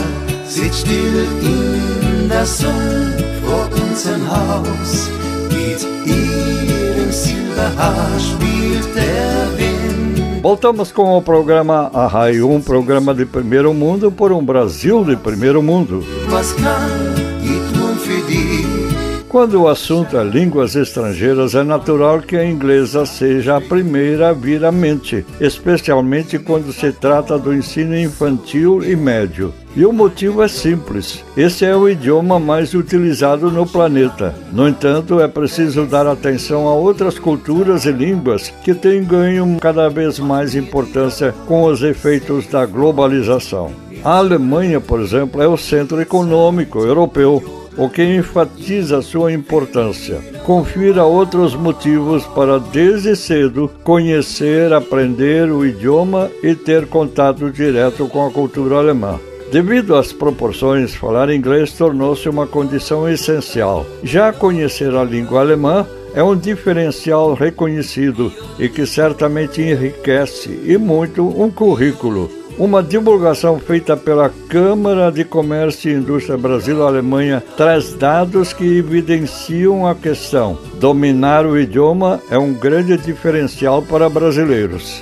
sitzt 0.47 0.88
still 0.88 1.27
in 1.41 2.29
der 2.29 2.45
Sonne 2.45 3.28
vor 3.49 3.67
unserem 3.89 4.25
Haus. 4.29 5.09
Mit 5.51 5.81
ihrem 6.05 7.12
Silberhaar 7.12 8.19
spielt 8.19 8.95
der 8.95 9.47
Wind. 9.57 10.41
Voltamos 10.41 10.91
com 10.91 11.17
o 11.17 11.21
programa 11.21 11.89
Arraio, 11.93 12.49
um 12.49 12.62
programa 12.62 13.13
de 13.13 13.25
primeiro 13.25 13.73
mundo 13.73 14.12
por 14.12 14.31
um 14.31 14.43
Brasil 14.43 15.03
de 15.03 15.15
primeiro 15.15 15.62
mundo. 15.63 16.03
Was 16.29 16.53
kann 16.53 17.15
ich 17.43 17.73
tun 17.73 17.95
für 17.97 18.21
dich? 18.27 18.79
Quando 19.27 19.62
o 19.62 19.67
assunto 19.67 20.17
é 20.17 20.23
línguas 20.23 20.75
estrangeiras, 20.75 21.53
é 21.53 21.63
natural 21.63 22.19
que 22.19 22.35
a 22.35 22.43
inglesa 22.43 23.05
seja 23.05 23.57
a 23.57 23.62
primeira 23.62 24.29
a 24.29 24.33
vir 24.33 24.65
à 24.65 24.71
mente, 24.71 25.23
especialmente 25.39 26.39
quando 26.39 26.73
se 26.73 26.91
trata 26.91 27.38
do 27.38 27.53
ensino 27.53 27.95
infantil 27.95 28.83
e 28.83 28.95
médio. 28.95 29.53
E 29.75 29.86
o 29.86 29.93
motivo 29.93 30.41
é 30.41 30.47
simples: 30.47 31.23
esse 31.38 31.65
é 31.65 31.75
o 31.75 31.88
idioma 31.88 32.39
mais 32.39 32.73
utilizado 32.73 33.51
no 33.51 33.65
planeta. 33.65 34.34
No 34.51 34.67
entanto, 34.67 35.19
é 35.19 35.27
preciso 35.27 35.86
dar 35.86 36.08
atenção 36.08 36.67
a 36.67 36.73
outras 36.73 37.19
culturas 37.19 37.86
e 37.86 37.91
línguas 37.91 38.51
que 38.63 38.73
têm 38.73 39.03
ganho 39.03 39.58
cada 39.60 39.88
vez 39.89 40.19
mais 40.19 40.55
importância 40.55 41.34
com 41.45 41.63
os 41.63 41.84
efeitos 41.84 42.47
da 42.47 42.65
globalização. 42.65 43.71
A 44.03 44.17
Alemanha, 44.17 44.79
por 44.79 45.01
exemplo, 45.01 45.41
é 45.41 45.47
o 45.47 45.58
centro 45.58 46.01
econômico 46.01 46.79
europeu 46.79 47.60
o 47.79 47.89
que 47.89 48.03
enfatiza 48.03 49.01
sua 49.01 49.32
importância. 49.32 50.19
Confira 50.43 51.05
outros 51.05 51.55
motivos 51.55 52.25
para, 52.25 52.60
desde 52.60 53.15
cedo, 53.15 53.71
conhecer, 53.86 54.73
aprender 54.73 55.49
o 55.49 55.65
idioma 55.65 56.29
e 56.43 56.53
ter 56.53 56.88
contato 56.88 57.49
direto 57.49 58.05
com 58.10 58.27
a 58.27 58.32
cultura 58.32 58.75
alemã. 58.75 59.17
Devido 59.51 59.95
às 59.95 60.13
proporções, 60.13 60.93
falar 60.93 61.33
inglês 61.33 61.73
tornou-se 61.73 62.29
uma 62.29 62.45
condição 62.45 63.09
essencial. 63.09 63.85
Já 64.03 64.31
conhecer 64.31 64.93
a 64.95 65.03
língua 65.03 65.39
alemã 65.39 65.88
é 66.13 66.21
um 66.21 66.35
diferencial 66.35 67.33
reconhecido 67.33 68.31
e 68.59 68.69
que 68.69 68.85
certamente 68.85 69.62
enriquece 69.62 70.59
e 70.65 70.77
muito 70.77 71.27
um 71.27 71.49
currículo. 71.49 72.29
Uma 72.59 72.83
divulgação 72.83 73.57
feita 73.57 73.95
pela 73.95 74.29
Câmara 74.49 75.09
de 75.09 75.23
Comércio 75.23 75.89
e 75.89 75.95
Indústria 75.95 76.38
Brasil-Alemanha 76.38 77.41
traz 77.55 77.93
dados 77.93 78.51
que 78.51 78.77
evidenciam 78.77 79.88
a 79.88 79.95
questão. 79.95 80.59
Dominar 80.79 81.45
o 81.45 81.57
idioma 81.57 82.19
é 82.29 82.38
um 82.38 82.53
grande 82.53 82.97
diferencial 82.97 83.81
para 83.81 84.09
brasileiros. 84.09 85.01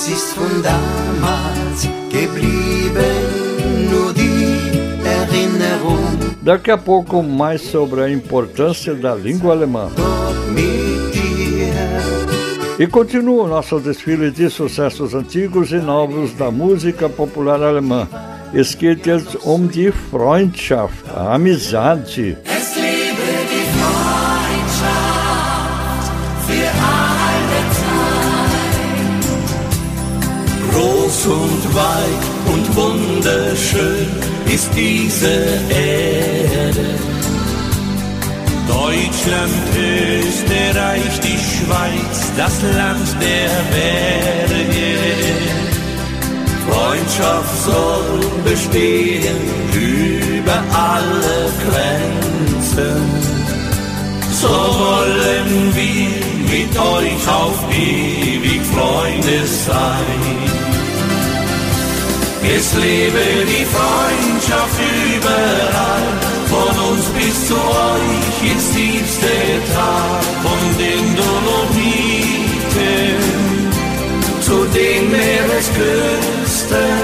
Es 0.00 0.06
ist 0.06 0.34
von 0.34 0.62
damals 0.62 1.88
geblieben 2.08 3.90
nur 3.90 4.14
die 4.14 4.70
Erinnerung 5.04 6.36
Daqui 6.40 6.70
a 6.70 6.78
pouco, 6.78 7.20
mais 7.20 7.62
sobre 7.62 8.02
a 8.02 8.08
importância 8.08 8.94
da 8.94 9.16
língua 9.16 9.54
alemã. 9.54 9.90
E 12.78 12.86
continua 12.86 13.42
o 13.42 13.48
nosso 13.48 13.80
desfile 13.80 14.30
de 14.30 14.48
sucessos 14.48 15.16
antigos 15.16 15.72
e 15.72 15.78
novos 15.78 16.32
da 16.32 16.48
música 16.48 17.08
popular 17.08 17.60
alemã. 17.60 18.06
Es 18.54 18.76
geht 18.76 19.04
jetzt 19.04 19.36
um 19.44 19.66
die 19.66 19.90
Freundschaft, 19.90 21.10
a 21.12 21.34
amizade. 21.34 22.38
Weit 31.78 32.24
und 32.52 32.76
wunderschön 32.76 34.08
ist 34.46 34.70
diese 34.74 35.34
Erde. 35.70 36.88
Deutschland, 38.66 39.56
Österreich, 39.76 41.14
die 41.20 41.38
Schweiz, 41.50 42.16
das 42.36 42.54
Land 42.76 43.08
der 43.20 43.52
Berge. 43.74 44.88
Freundschaft 46.68 47.54
soll 47.64 48.20
bestehen 48.44 49.40
über 49.72 50.58
alle 50.72 51.38
Grenzen. 51.64 53.02
So 54.40 54.48
wollen 54.48 55.74
wir 55.74 56.10
mit 56.54 56.72
euch 56.78 57.28
auf 57.28 57.58
ewig 57.72 58.62
Freunde 58.72 59.46
sein. 59.46 60.57
Es 62.42 62.74
lebe 62.74 63.44
die 63.46 63.66
Freundschaft 63.66 64.80
überall 65.16 66.08
von 66.48 66.72
uns 66.90 67.04
bis 67.10 67.48
zu 67.48 67.54
euch 67.54 68.50
ins 68.50 68.70
tiefste 68.70 69.34
Tal, 69.74 70.20
von 70.42 70.62
den 70.78 71.16
Dolomiten 71.16 72.28
zu 74.40 74.64
den 74.72 75.10
Meeresküsten. 75.10 76.98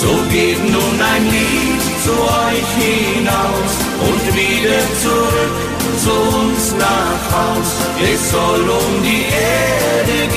So 0.00 0.12
geht 0.30 0.62
nun 0.70 1.00
ein 1.14 1.24
Lied 1.30 1.82
zu 2.04 2.12
euch 2.12 2.70
hinaus 2.84 3.72
und 4.08 4.24
wieder 4.36 4.80
zurück 5.02 5.66
zu 6.04 6.12
uns 6.12 6.74
nach 6.78 7.22
Haus. 7.34 7.70
Es 8.12 8.30
soll 8.30 8.68
um 8.68 9.02
die 9.02 9.24
Erde 9.24 10.18
gehen, 10.32 10.35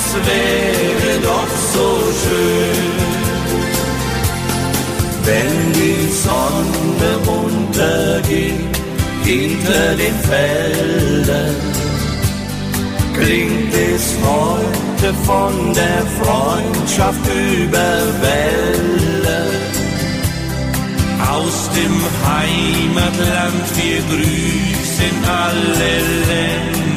das 0.00 0.14
wäre 0.26 1.20
doch 1.22 1.50
so 1.74 1.88
schön 2.22 3.00
wenn 5.24 5.72
die 5.72 6.08
Sonne 6.26 7.10
untergeht 7.26 8.76
hinter 9.24 9.94
den 9.96 10.16
Feldern, 10.30 11.56
klingt 13.14 13.74
es 13.74 14.16
heute 14.24 15.14
von 15.24 15.74
der 15.74 16.02
Freundschaft 16.20 17.24
über 17.26 17.90
Wälder. 18.26 19.46
Aus 21.30 21.70
dem 21.76 21.96
Heimatland 22.26 23.66
wir 23.76 24.00
grüßen 24.10 25.16
alle 25.28 25.94
Länder, 26.30 26.89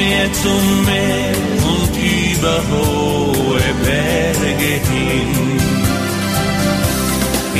Meer 0.00 0.32
zu 0.32 0.48
Meer 0.86 1.36
und 1.72 1.92
über 1.94 2.56
hohe 2.70 3.70
Berge 3.84 4.74
hin. 4.92 5.32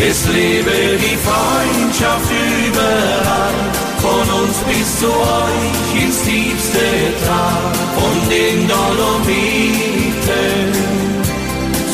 Es 0.09 0.20
lebe 0.26 0.79
die 1.05 1.18
Freundschaft 1.29 2.31
überall, 2.66 3.59
von 3.98 4.26
uns 4.40 4.57
bis 4.68 4.88
zu 5.00 5.11
euch 5.11 5.90
ins 6.03 6.18
tiefste 6.22 6.87
Tal, 7.26 7.72
von 7.96 8.16
den 8.31 8.59
Dolomiten 8.72 10.68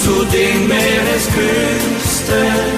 zu 0.04 0.14
den 0.26 0.58
Meeresküsten. 0.68 2.70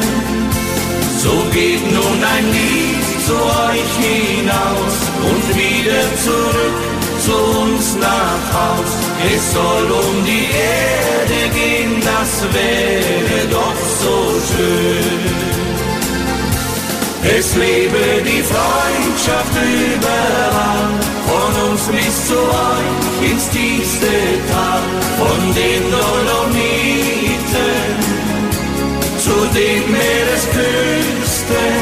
So 1.22 1.34
geht 1.52 1.84
nun 1.92 2.18
ein 2.34 2.46
Lied 2.50 3.06
zu 3.26 3.34
euch 3.34 3.92
hinaus 4.00 4.96
und 5.28 5.44
wieder 5.54 6.04
zurück 6.24 6.97
zu 7.28 7.38
uns 7.62 7.86
nach 7.96 8.44
Haus. 8.58 8.90
Es 9.34 9.42
soll 9.52 9.86
um 10.02 10.24
die 10.24 10.46
Erde 10.76 11.40
gehen, 11.58 11.92
das 12.12 12.30
wäre 12.58 13.38
doch 13.50 13.78
so 14.02 14.16
schön. 14.48 15.24
Es 17.38 17.48
lebe 17.56 18.04
die 18.24 18.42
Freundschaft 18.52 19.54
überall, 19.54 20.90
von 21.28 21.52
uns 21.68 21.82
bis 21.88 22.16
zu 22.28 22.38
euch 22.38 23.30
ins 23.30 23.46
tiefste 23.50 24.14
Tal, 24.50 24.82
von 25.20 25.40
den 25.60 25.82
Dolomiten 25.96 27.38
zu 29.18 29.36
den 29.58 29.82
Meeresküsten. 29.92 31.76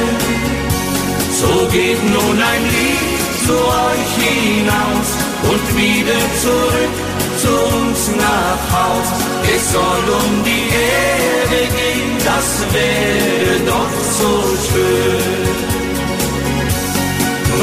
So 1.40 1.52
geht 1.70 2.02
nun 2.02 2.38
ein 2.52 2.64
Lied 2.74 3.16
zu 3.46 3.54
euch 3.54 4.12
hinaus 4.24 5.26
und 5.50 5.76
wieder 5.76 6.20
zurück 6.42 6.94
zu 7.38 7.52
uns 7.76 8.11
nach 8.18 8.62
Haus. 8.76 9.09
Es 9.54 9.72
soll 9.72 10.04
um 10.20 10.44
die 10.44 10.66
Erde 10.92 11.61
gehen, 11.78 12.12
das 12.24 12.48
wäre 12.72 13.61
doch 13.72 13.94
so 14.20 14.32
schön. 14.68 15.56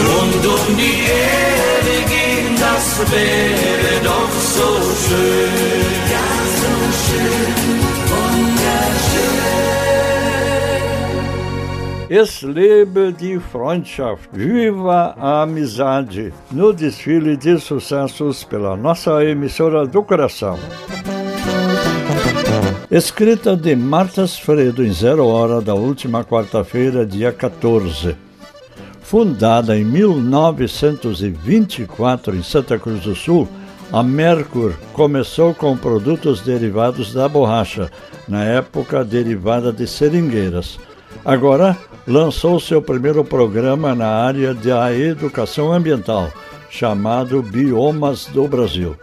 Rund 0.09 0.45
um 0.45 0.77
die 0.77 0.99
Ede 1.27 1.97
gehen, 2.13 2.55
das 2.59 2.85
wäre 3.11 3.93
doch 4.03 4.33
so 4.57 4.69
schön. 5.05 5.93
Ja, 6.13 6.29
so 6.61 6.73
schön, 7.05 7.52
Es 12.15 12.43
lebe 12.43 13.11
die 13.11 13.39
Freundschaft, 13.39 14.29
viva 14.33 15.15
a 15.17 15.41
amizade, 15.41 16.31
no 16.51 16.71
desfile 16.71 17.35
de 17.35 17.57
sucessos 17.57 18.43
pela 18.43 18.77
nossa 18.77 19.25
emissora 19.25 19.87
do 19.87 20.03
coração. 20.03 20.59
Escrita 22.91 23.57
de 23.57 23.75
Martas 23.75 24.37
Fredo 24.37 24.85
em 24.85 24.93
zero 24.93 25.25
hora 25.25 25.59
da 25.59 25.73
última 25.73 26.23
quarta-feira, 26.23 27.03
dia 27.03 27.31
14. 27.31 28.15
Fundada 29.01 29.75
em 29.75 29.83
1924 29.83 32.35
em 32.35 32.43
Santa 32.43 32.77
Cruz 32.77 33.01
do 33.01 33.15
Sul, 33.15 33.49
a 33.91 34.03
Mercur 34.03 34.75
começou 34.93 35.55
com 35.55 35.75
produtos 35.75 36.41
derivados 36.41 37.11
da 37.11 37.27
borracha, 37.27 37.89
na 38.27 38.43
época 38.43 39.03
derivada 39.03 39.73
de 39.73 39.87
seringueiras. 39.87 40.77
Agora 41.25 41.77
lançou 42.05 42.59
seu 42.59 42.81
primeiro 42.81 43.23
programa 43.23 43.95
na 43.95 44.07
área 44.07 44.53
da 44.53 44.93
educação 44.93 45.71
ambiental, 45.71 46.31
chamado 46.69 47.41
Biomas 47.41 48.25
do 48.25 48.47
Brasil. 48.47 48.95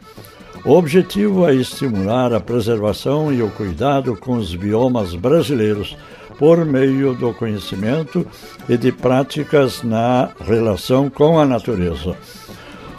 O 0.65 0.73
objetivo 0.73 1.49
é 1.49 1.55
estimular 1.55 2.35
a 2.35 2.41
preservação 2.41 3.33
e 3.33 3.43
o 3.43 3.51
cuidado 3.51 4.15
com 4.15 4.37
os 4.37 4.55
biomas 4.55 5.15
brasileiros 5.15 5.97
por 6.39 6.65
meio 6.67 7.15
do 7.15 7.33
conhecimento 7.33 8.27
e 8.69 8.77
de 8.77 8.93
práticas 8.93 9.83
na 9.83 10.31
relação 10.47 11.09
com 11.09 11.39
a 11.39 11.47
natureza. 11.47 12.15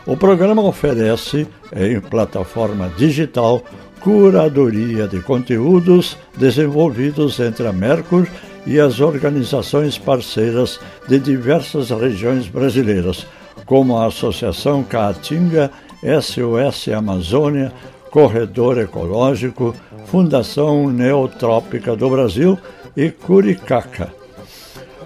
O 0.06 0.18
programa 0.18 0.64
oferece, 0.64 1.48
em 1.76 2.00
plataforma 2.00 2.92
digital, 2.98 3.64
curadoria 4.00 5.08
de 5.08 5.20
conteúdos 5.22 6.18
desenvolvidos 6.36 7.40
entre 7.40 7.68
a 7.68 7.72
Mercur 7.72 8.28
e 8.66 8.80
as 8.80 9.00
organizações 9.00 9.98
parceiras 9.98 10.80
de 11.08 11.20
diversas 11.20 11.90
regiões 11.90 12.48
brasileiras, 12.48 13.26
como 13.66 13.98
a 13.98 14.08
Associação 14.08 14.84
Caatinga, 14.84 15.72
SOS 16.04 16.90
Amazônia, 16.90 17.72
Corredor 18.10 18.78
Ecológico, 18.78 19.74
Fundação 20.06 20.90
Neotrópica 20.90 21.96
do 21.96 22.10
Brasil 22.10 22.60
e 22.96 23.10
Curicaca. 23.10 24.14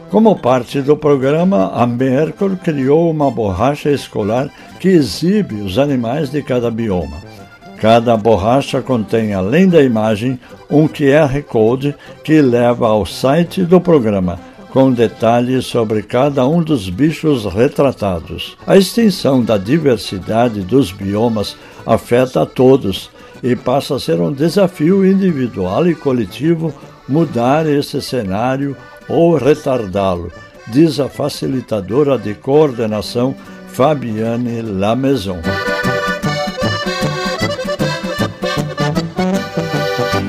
Como 0.10 0.36
parte 0.36 0.82
do 0.82 0.96
programa, 0.96 1.72
a 1.74 1.86
Mercur 1.86 2.56
criou 2.58 3.10
uma 3.10 3.30
borracha 3.30 3.92
escolar 3.92 4.50
que 4.80 4.88
exibe 4.88 5.56
os 5.56 5.78
animais 5.78 6.30
de 6.30 6.42
cada 6.42 6.72
bioma. 6.72 7.35
Cada 7.80 8.16
borracha 8.16 8.82
contém, 8.82 9.34
além 9.34 9.68
da 9.68 9.84
imagem, 9.84 10.40
um 10.70 10.88
QR 10.88 11.42
Code 11.44 11.96
que 12.24 12.42
leva 12.42 12.88
ao 12.88 13.06
site 13.06 13.64
do 13.64 13.80
programa, 13.82 14.40
com 14.72 14.92
detalhes 14.92 15.66
sobre 15.66 16.02
cada 16.02 16.48
um 16.48 16.62
dos 16.62 16.90
bichos 16.90 17.46
retratados. 17.46 18.58
A 18.66 18.78
extinção 18.78 19.44
da 19.44 19.58
diversidade 19.58 20.62
dos 20.62 20.92
biomas 20.92 21.56
afeta 21.86 22.42
a 22.42 22.46
todos 22.46 23.10
e 23.44 23.56
passa 23.56 23.96
a 23.96 24.00
ser 24.00 24.20
um 24.20 24.32
desafio 24.32 25.06
individual 25.06 25.88
e 25.88 25.96
coletivo 25.96 26.74
mudar 27.08 27.68
esse 27.68 28.02
cenário 28.02 28.76
ou 29.08 29.36
retardá-lo, 29.36 30.32
diz 30.68 31.00
a 31.00 31.08
facilitadora 31.08 32.18
de 32.18 32.34
coordenação 32.34 33.36
Fabiane 33.68 34.62
Lamaison. 34.62 35.42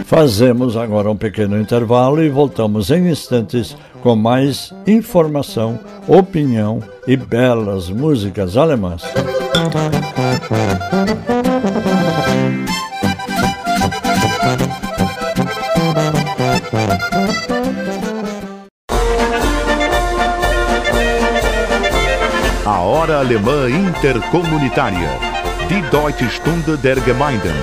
Fazemos 0.07 0.77
agora 0.77 1.11
um 1.11 1.17
pequeno 1.17 1.61
intervalo 1.61 2.23
e 2.23 2.29
voltamos 2.29 2.93
em 2.93 3.09
instantes 3.09 3.77
com 4.05 4.15
mais 4.15 4.73
informação, 4.87 5.81
opinião 6.07 6.81
e 7.09 7.17
belas 7.17 7.91
músicas 7.91 8.57
alemãs. 8.57 9.03
A 22.65 22.79
Hora 22.79 23.19
Alemã 23.19 23.69
Intercomunitária. 23.69 25.11
Die 25.69 25.83
Deutsche 25.91 26.31
Stunde 26.31 26.77
der 26.77 27.01
Gemeinden. 27.01 27.57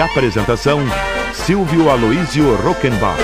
Apresentação 0.00 0.80
Silvio 1.46 1.88
Aloísio 1.88 2.56
Rockenbach. 2.56 3.16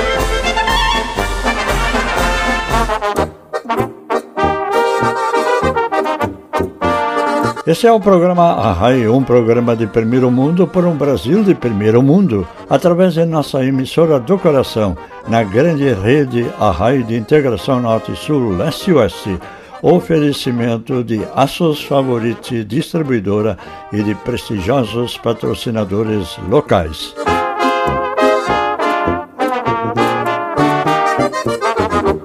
Esse 7.66 7.88
é 7.88 7.90
o 7.90 7.98
programa 7.98 8.44
Arrai, 8.44 9.08
um 9.08 9.24
programa 9.24 9.74
de 9.74 9.88
primeiro 9.88 10.30
mundo 10.30 10.68
por 10.68 10.84
um 10.84 10.94
Brasil 10.94 11.42
de 11.42 11.52
primeiro 11.52 12.00
mundo, 12.00 12.46
através 12.70 13.14
de 13.14 13.24
nossa 13.24 13.64
emissora 13.64 14.20
do 14.20 14.38
coração, 14.38 14.96
na 15.26 15.42
grande 15.42 15.92
rede 15.92 16.48
Arrai 16.60 17.02
de 17.02 17.16
integração 17.16 17.80
Norte-Sul, 17.80 18.56
Leste-Oeste, 18.56 19.36
oferecimento 19.82 21.02
de 21.02 21.20
Assos 21.34 21.82
Favorite 21.82 22.62
Distribuidora 22.62 23.58
e 23.92 24.00
de 24.00 24.14
prestigiosos 24.14 25.18
patrocinadores 25.18 26.38
locais. 26.48 27.16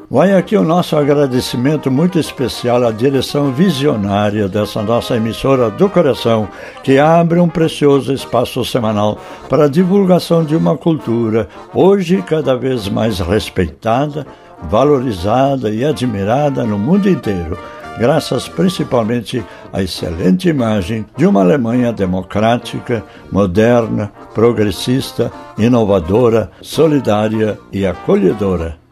Vai 0.10 0.34
aqui 0.34 0.56
o 0.56 0.64
nosso 0.64 0.96
agradecimento 0.96 1.92
muito 1.92 2.18
especial 2.18 2.86
à 2.86 2.92
direção 2.92 3.52
visionária 3.52 4.48
dessa 4.48 4.82
nossa 4.82 5.18
emissora 5.18 5.70
do 5.70 5.90
coração, 5.90 6.48
que 6.82 6.98
abre 6.98 7.42
um 7.42 7.50
precioso 7.50 8.14
espaço 8.14 8.64
semanal 8.64 9.20
para 9.50 9.66
a 9.66 9.70
divulgação 9.70 10.46
de 10.46 10.56
uma 10.56 10.78
cultura 10.78 11.50
hoje 11.74 12.24
cada 12.26 12.56
vez 12.56 12.88
mais 12.88 13.20
respeitada, 13.20 14.26
valorizada 14.70 15.70
e 15.70 15.84
admirada 15.84 16.64
no 16.64 16.80
mundo 16.80 17.10
inteiro, 17.10 17.58
graças 18.00 18.48
principalmente 18.48 19.44
à 19.74 19.84
excelente 19.84 20.48
imagem 20.48 21.06
de 21.18 21.28
uma 21.28 21.42
Alemanha 21.42 21.92
democrática, 21.92 23.04
moderna, 23.30 24.10
progressista, 24.34 25.30
inovadora, 25.58 26.50
solidária 26.62 27.60
e 27.74 27.86
acolhedora. 27.86 28.87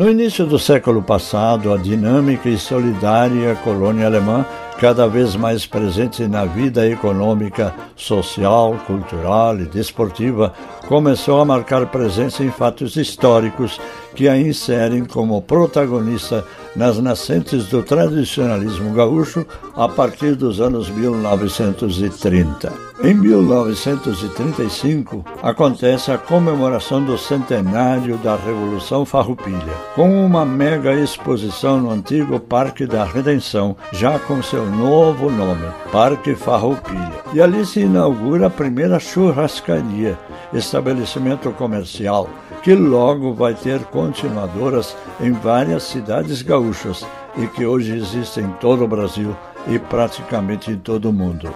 No 0.00 0.08
início 0.08 0.46
do 0.46 0.58
século 0.58 1.02
passado, 1.02 1.74
a 1.74 1.76
dinâmica 1.76 2.48
e 2.48 2.56
solidária 2.56 3.54
colônia 3.56 4.06
alemã, 4.06 4.46
cada 4.78 5.06
vez 5.06 5.36
mais 5.36 5.66
presente 5.66 6.26
na 6.26 6.46
vida 6.46 6.88
econômica, 6.88 7.74
social, 7.94 8.80
cultural 8.86 9.60
e 9.60 9.66
desportiva, 9.66 10.54
começou 10.88 11.38
a 11.38 11.44
marcar 11.44 11.84
presença 11.88 12.42
em 12.42 12.50
fatos 12.50 12.96
históricos 12.96 13.78
que 14.14 14.28
a 14.28 14.36
inserem 14.36 15.04
como 15.04 15.42
protagonista 15.42 16.44
nas 16.74 16.98
nascentes 16.98 17.66
do 17.66 17.82
tradicionalismo 17.82 18.92
gaúcho 18.92 19.46
a 19.74 19.88
partir 19.88 20.34
dos 20.34 20.60
anos 20.60 20.88
1930. 20.88 22.90
Em 23.02 23.14
1935, 23.14 25.24
acontece 25.42 26.12
a 26.12 26.18
comemoração 26.18 27.02
do 27.02 27.16
centenário 27.16 28.18
da 28.18 28.36
Revolução 28.36 29.06
Farroupilha, 29.06 29.72
com 29.94 30.22
uma 30.24 30.44
mega 30.44 30.92
exposição 30.92 31.80
no 31.80 31.90
antigo 31.90 32.38
Parque 32.38 32.84
da 32.86 33.04
Redenção, 33.04 33.74
já 33.90 34.18
com 34.18 34.42
seu 34.42 34.66
novo 34.66 35.30
nome, 35.30 35.66
Parque 35.90 36.34
Farroupilha. 36.34 37.24
E 37.32 37.40
ali 37.40 37.64
se 37.64 37.80
inaugura 37.80 38.48
a 38.48 38.50
primeira 38.50 39.00
churrascaria, 39.00 40.18
estabelecimento 40.52 41.50
comercial 41.52 42.28
que 42.62 42.74
logo 42.74 43.32
vai 43.32 43.54
ter 43.54 43.84
continuadoras 43.84 44.96
em 45.20 45.32
várias 45.32 45.84
cidades 45.84 46.42
gaúchas 46.42 47.06
e 47.36 47.46
que 47.46 47.64
hoje 47.64 47.96
existem 47.96 48.44
em 48.44 48.52
todo 48.52 48.84
o 48.84 48.88
Brasil 48.88 49.36
e 49.66 49.78
praticamente 49.78 50.70
em 50.70 50.76
todo 50.76 51.08
o 51.08 51.12
mundo. 51.12 51.52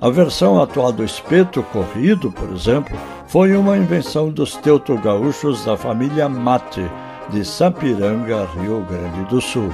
A 0.00 0.10
versão 0.10 0.60
atual 0.60 0.92
do 0.92 1.04
espeto 1.04 1.62
corrido, 1.62 2.30
por 2.30 2.50
exemplo, 2.50 2.96
foi 3.28 3.56
uma 3.56 3.76
invenção 3.76 4.30
dos 4.30 4.54
teuto-gaúchos 4.56 5.64
da 5.64 5.76
família 5.76 6.28
Mate, 6.28 6.88
de 7.30 7.44
Sapiranga, 7.44 8.46
Rio 8.54 8.84
Grande 8.88 9.24
do 9.28 9.40
Sul. 9.40 9.70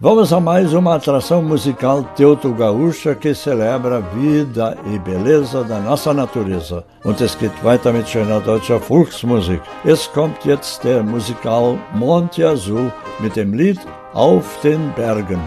Vamos 0.00 0.32
a 0.32 0.38
mais 0.38 0.72
uma 0.74 0.94
atração 0.94 1.42
musical 1.42 2.04
teuto-gaúcha 2.14 3.16
que 3.16 3.34
celebra 3.34 3.96
a 3.96 4.00
vida 4.00 4.78
e 4.86 4.96
beleza 4.96 5.64
da 5.64 5.80
nossa 5.80 6.14
natureza. 6.14 6.84
Und 7.04 7.20
es 7.20 7.34
geht 7.34 7.64
weiter 7.64 7.92
mit 7.92 8.08
schöner 8.08 8.40
deutscher 8.40 8.78
Volksmusik. 8.78 9.60
Es 9.84 10.06
kommt 10.06 10.44
jetzt 10.44 10.84
der 10.84 11.02
Musikal 11.02 11.76
Monte 11.94 12.48
Azul 12.48 12.92
mit 13.18 13.34
dem 13.34 13.52
Lied 13.52 13.80
Auf 14.14 14.60
den 14.62 14.92
Bergen. 14.94 15.40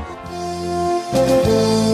so 1.13 1.90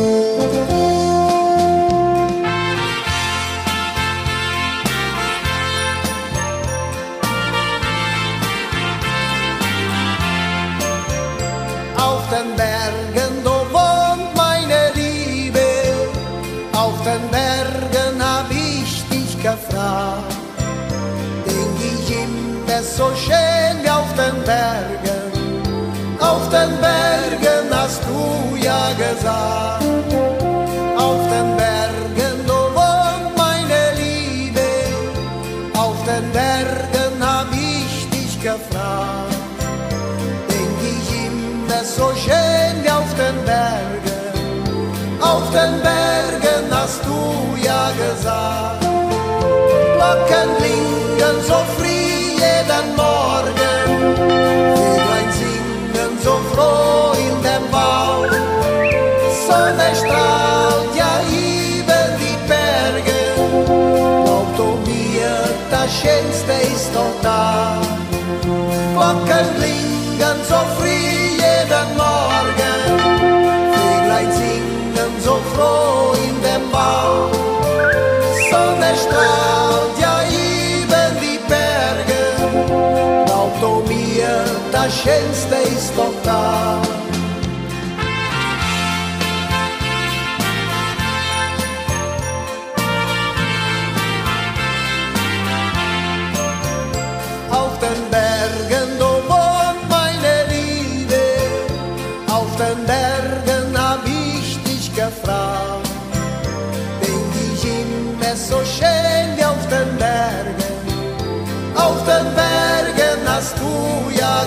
das 85.07 85.15
Schönste 85.15 85.55
ist 85.55 85.93
doch 85.95 86.86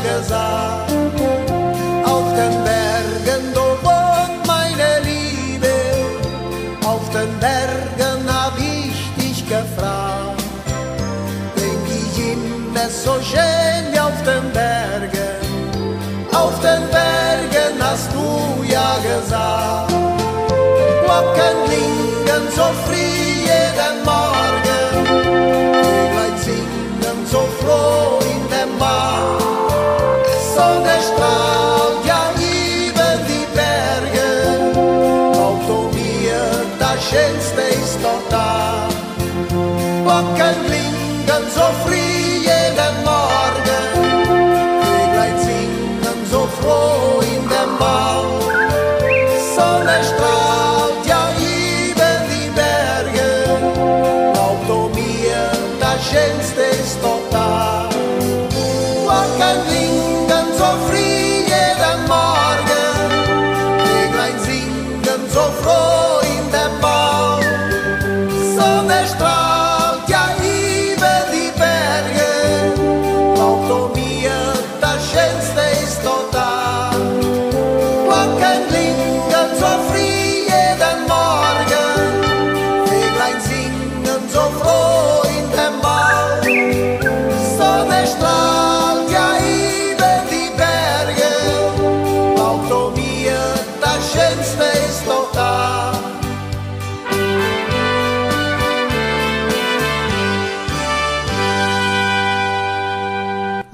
du 0.03 0.09
ja 0.09 0.19
gesagt. 0.19 0.93
Auf 2.05 2.29
den 2.35 2.65
Bergen, 2.65 3.55
da 3.55 3.61
wohnt 3.61 4.47
meine 4.47 5.01
Liebe. 5.05 5.73
Auf 6.85 7.09
den 7.11 7.39
Bergen 7.39 8.29
hab 8.29 8.57
ich 8.59 9.15
dich 9.17 9.49
gefragt. 9.49 10.43
Denk 11.57 11.87
ich 11.89 12.33
immer 12.33 12.89
so 12.89 13.13
schön 13.23 13.93
wie 13.93 14.01
auf 14.01 14.23
den 14.23 14.53
Bergen. 14.53 15.41
Auf 16.33 16.55
den 16.61 16.89
Bergen 16.91 17.75
hast 17.81 18.11
du 18.13 18.63
ja 18.65 18.97
gesagt. 19.03 19.93
Glocken 21.05 21.57
klingen 21.67 22.45
so 22.55 22.67
früh 22.87 23.21
jeden 23.51 24.05
Morgen. 24.05 25.07
Vöglein 25.83 26.37
singen 26.45 27.27
so 27.31 27.41
froh 27.61 28.19
in 28.21 28.49
dem 28.49 28.79
Bach. 28.79 29.50
Sonne 30.55 30.97
strahlt 31.09 32.05
ja 32.07 32.21
die 32.39 33.47
Berge. 33.57 34.29
Mir, 35.95 36.43
das 36.79 36.99
Schönste 37.09 37.63
ist 37.83 37.99
doch 38.03 38.23
da. 38.29 38.89
Glocken 40.21 40.70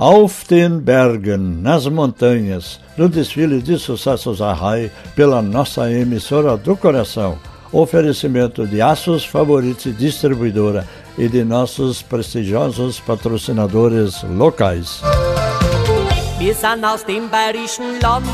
Auf 0.09 0.45
den 0.45 0.85
Bergen, 0.85 1.63
nas 1.63 1.89
montanhas, 1.89 2.79
no 2.97 3.09
desfile 3.09 3.61
de 3.61 3.77
sucessos 3.77 4.41
Arrai 4.41 4.89
pela 5.17 5.43
nossa 5.43 5.91
emissora 5.91 6.57
do 6.57 6.77
coração. 6.77 7.37
Oferecimento 7.73 8.69
de 8.69 8.81
Aços 8.81 9.25
Favoritos 9.25 9.93
Distribuidora 9.99 10.87
e 11.19 11.27
de 11.27 11.43
nossos 11.45 12.03
prestigiosos 12.03 13.01
patrocinadores 13.01 14.23
locais. 14.23 15.03
Wir 16.39 16.55
sind 16.55 16.85
aus 16.85 17.03
dem 17.03 17.29
bayerischen 17.29 17.99
Land. 18.01 18.29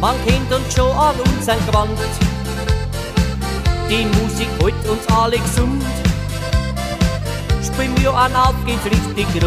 Man 0.00 0.16
kennt 0.26 0.52
uns 0.52 0.74
schon 0.74 0.90
an 0.90 1.14
unseren 1.20 1.64
Gewand. 1.66 1.96
Die 3.88 4.06
Musik 4.20 4.48
holt 4.60 4.74
uns 4.88 5.06
alle 5.16 5.38
gesund. 5.38 6.03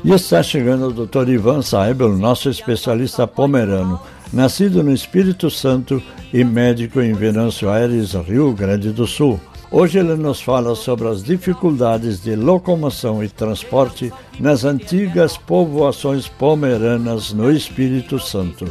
E 0.03 0.11
está 0.11 0.43
chegando 0.43 0.87
o 0.87 1.05
Dr. 1.05 1.29
Ivan 1.29 1.61
Saibel, 1.61 2.09
nosso 2.09 2.49
especialista 2.49 3.25
pomerano, 3.25 3.99
nascido 4.33 4.83
no 4.83 4.93
Espírito 4.93 5.49
Santo 5.49 6.01
e 6.33 6.43
médico 6.43 7.01
em 7.01 7.13
Venâncio 7.13 7.69
Aires, 7.69 8.13
Rio 8.13 8.51
Grande 8.53 8.91
do 8.91 9.07
Sul. 9.07 9.39
Hoje 9.69 9.99
ele 9.99 10.15
nos 10.15 10.41
fala 10.41 10.75
sobre 10.75 11.07
as 11.07 11.23
dificuldades 11.23 12.21
de 12.21 12.35
locomoção 12.35 13.23
e 13.23 13.27
transporte 13.27 14.11
nas 14.39 14.63
antigas 14.63 15.37
povoações 15.37 16.27
pomeranas 16.27 17.33
no 17.33 17.51
Espírito 17.51 18.19
Santo. 18.19 18.65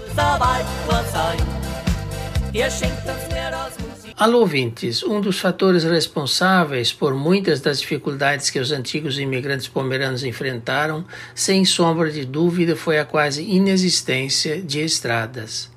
Alô, 4.19 4.41
ouvintes, 4.41 5.03
um 5.03 5.21
dos 5.21 5.39
fatores 5.39 5.85
responsáveis 5.85 6.91
por 6.91 7.13
muitas 7.13 7.61
das 7.61 7.79
dificuldades 7.79 8.49
que 8.49 8.59
os 8.59 8.73
antigos 8.73 9.19
imigrantes 9.19 9.69
pomeranos 9.69 10.25
enfrentaram, 10.25 11.05
sem 11.35 11.67
sombra 11.67 12.11
de 12.11 12.25
dúvida, 12.25 12.75
foi 12.75 12.99
a 12.99 13.05
quase 13.05 13.43
inexistência 13.43 14.63
de 14.63 14.81
estradas. 14.81 15.71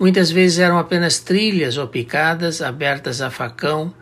Muitas 0.00 0.30
vezes 0.30 0.60
eram 0.60 0.78
apenas 0.78 1.18
trilhas 1.18 1.76
ou 1.76 1.86
picadas 1.86 2.62
abertas 2.62 3.20
a 3.20 3.28
facão, 3.28 3.92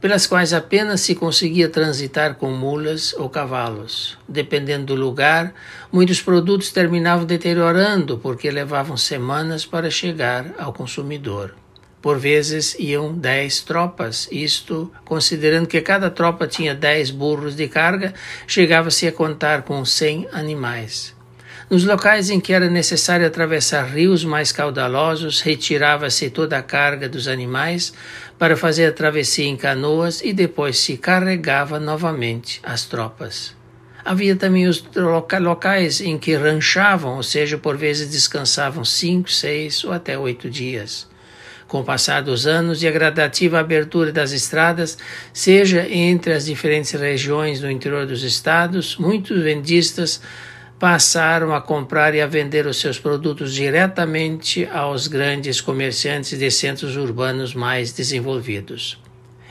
pelas 0.00 0.26
quais 0.26 0.54
apenas 0.54 1.02
se 1.02 1.14
conseguia 1.14 1.68
transitar 1.68 2.36
com 2.36 2.50
mulas 2.52 3.12
ou 3.18 3.28
cavalos. 3.28 4.16
Dependendo 4.26 4.86
do 4.86 4.94
lugar, 4.94 5.52
muitos 5.92 6.22
produtos 6.22 6.72
terminavam 6.72 7.26
deteriorando 7.26 8.16
porque 8.16 8.50
levavam 8.50 8.96
semanas 8.96 9.66
para 9.66 9.90
chegar 9.90 10.54
ao 10.56 10.72
consumidor. 10.72 11.54
Por 12.00 12.18
vezes 12.18 12.76
iam 12.78 13.12
dez 13.12 13.60
tropas, 13.60 14.28
isto 14.30 14.92
considerando 15.04 15.66
que 15.66 15.80
cada 15.80 16.10
tropa 16.10 16.46
tinha 16.46 16.74
dez 16.74 17.10
burros 17.10 17.56
de 17.56 17.66
carga, 17.68 18.14
chegava-se 18.46 19.06
a 19.08 19.12
contar 19.12 19.62
com 19.62 19.84
cem 19.84 20.28
animais. 20.32 21.16
Nos 21.68 21.84
locais 21.84 22.30
em 22.30 22.38
que 22.38 22.52
era 22.52 22.70
necessário 22.70 23.26
atravessar 23.26 23.86
rios 23.86 24.24
mais 24.24 24.52
caudalosos, 24.52 25.40
retirava-se 25.40 26.30
toda 26.30 26.56
a 26.56 26.62
carga 26.62 27.08
dos 27.08 27.26
animais 27.26 27.92
para 28.38 28.56
fazer 28.56 28.86
a 28.86 28.92
travessia 28.92 29.46
em 29.46 29.56
canoas 29.56 30.20
e 30.22 30.32
depois 30.32 30.78
se 30.78 30.96
carregava 30.96 31.80
novamente 31.80 32.60
as 32.62 32.84
tropas. 32.84 33.52
Havia 34.04 34.36
também 34.36 34.68
os 34.68 34.84
loca 34.94 35.40
locais 35.40 36.00
em 36.00 36.16
que 36.16 36.36
ranchavam, 36.36 37.16
ou 37.16 37.22
seja, 37.24 37.58
por 37.58 37.76
vezes 37.76 38.08
descansavam 38.08 38.84
cinco, 38.84 39.28
seis 39.28 39.82
ou 39.82 39.90
até 39.90 40.16
oito 40.16 40.48
dias. 40.48 41.08
Com 41.66 41.80
o 41.80 41.84
passar 41.84 42.22
dos 42.22 42.46
anos 42.46 42.82
e 42.82 42.86
a 42.86 42.92
gradativa 42.92 43.58
abertura 43.58 44.12
das 44.12 44.32
estradas, 44.32 44.96
seja 45.32 45.88
entre 45.88 46.32
as 46.32 46.46
diferentes 46.46 46.92
regiões 46.92 47.60
do 47.60 47.70
interior 47.70 48.06
dos 48.06 48.22
estados, 48.22 48.96
muitos 48.96 49.42
vendistas 49.42 50.20
passaram 50.78 51.54
a 51.54 51.60
comprar 51.60 52.14
e 52.14 52.20
a 52.20 52.26
vender 52.26 52.66
os 52.66 52.76
seus 52.76 52.98
produtos 52.98 53.54
diretamente 53.54 54.66
aos 54.66 55.06
grandes 55.06 55.60
comerciantes 55.60 56.38
de 56.38 56.50
centros 56.50 56.96
urbanos 56.96 57.54
mais 57.54 57.92
desenvolvidos. 57.92 59.05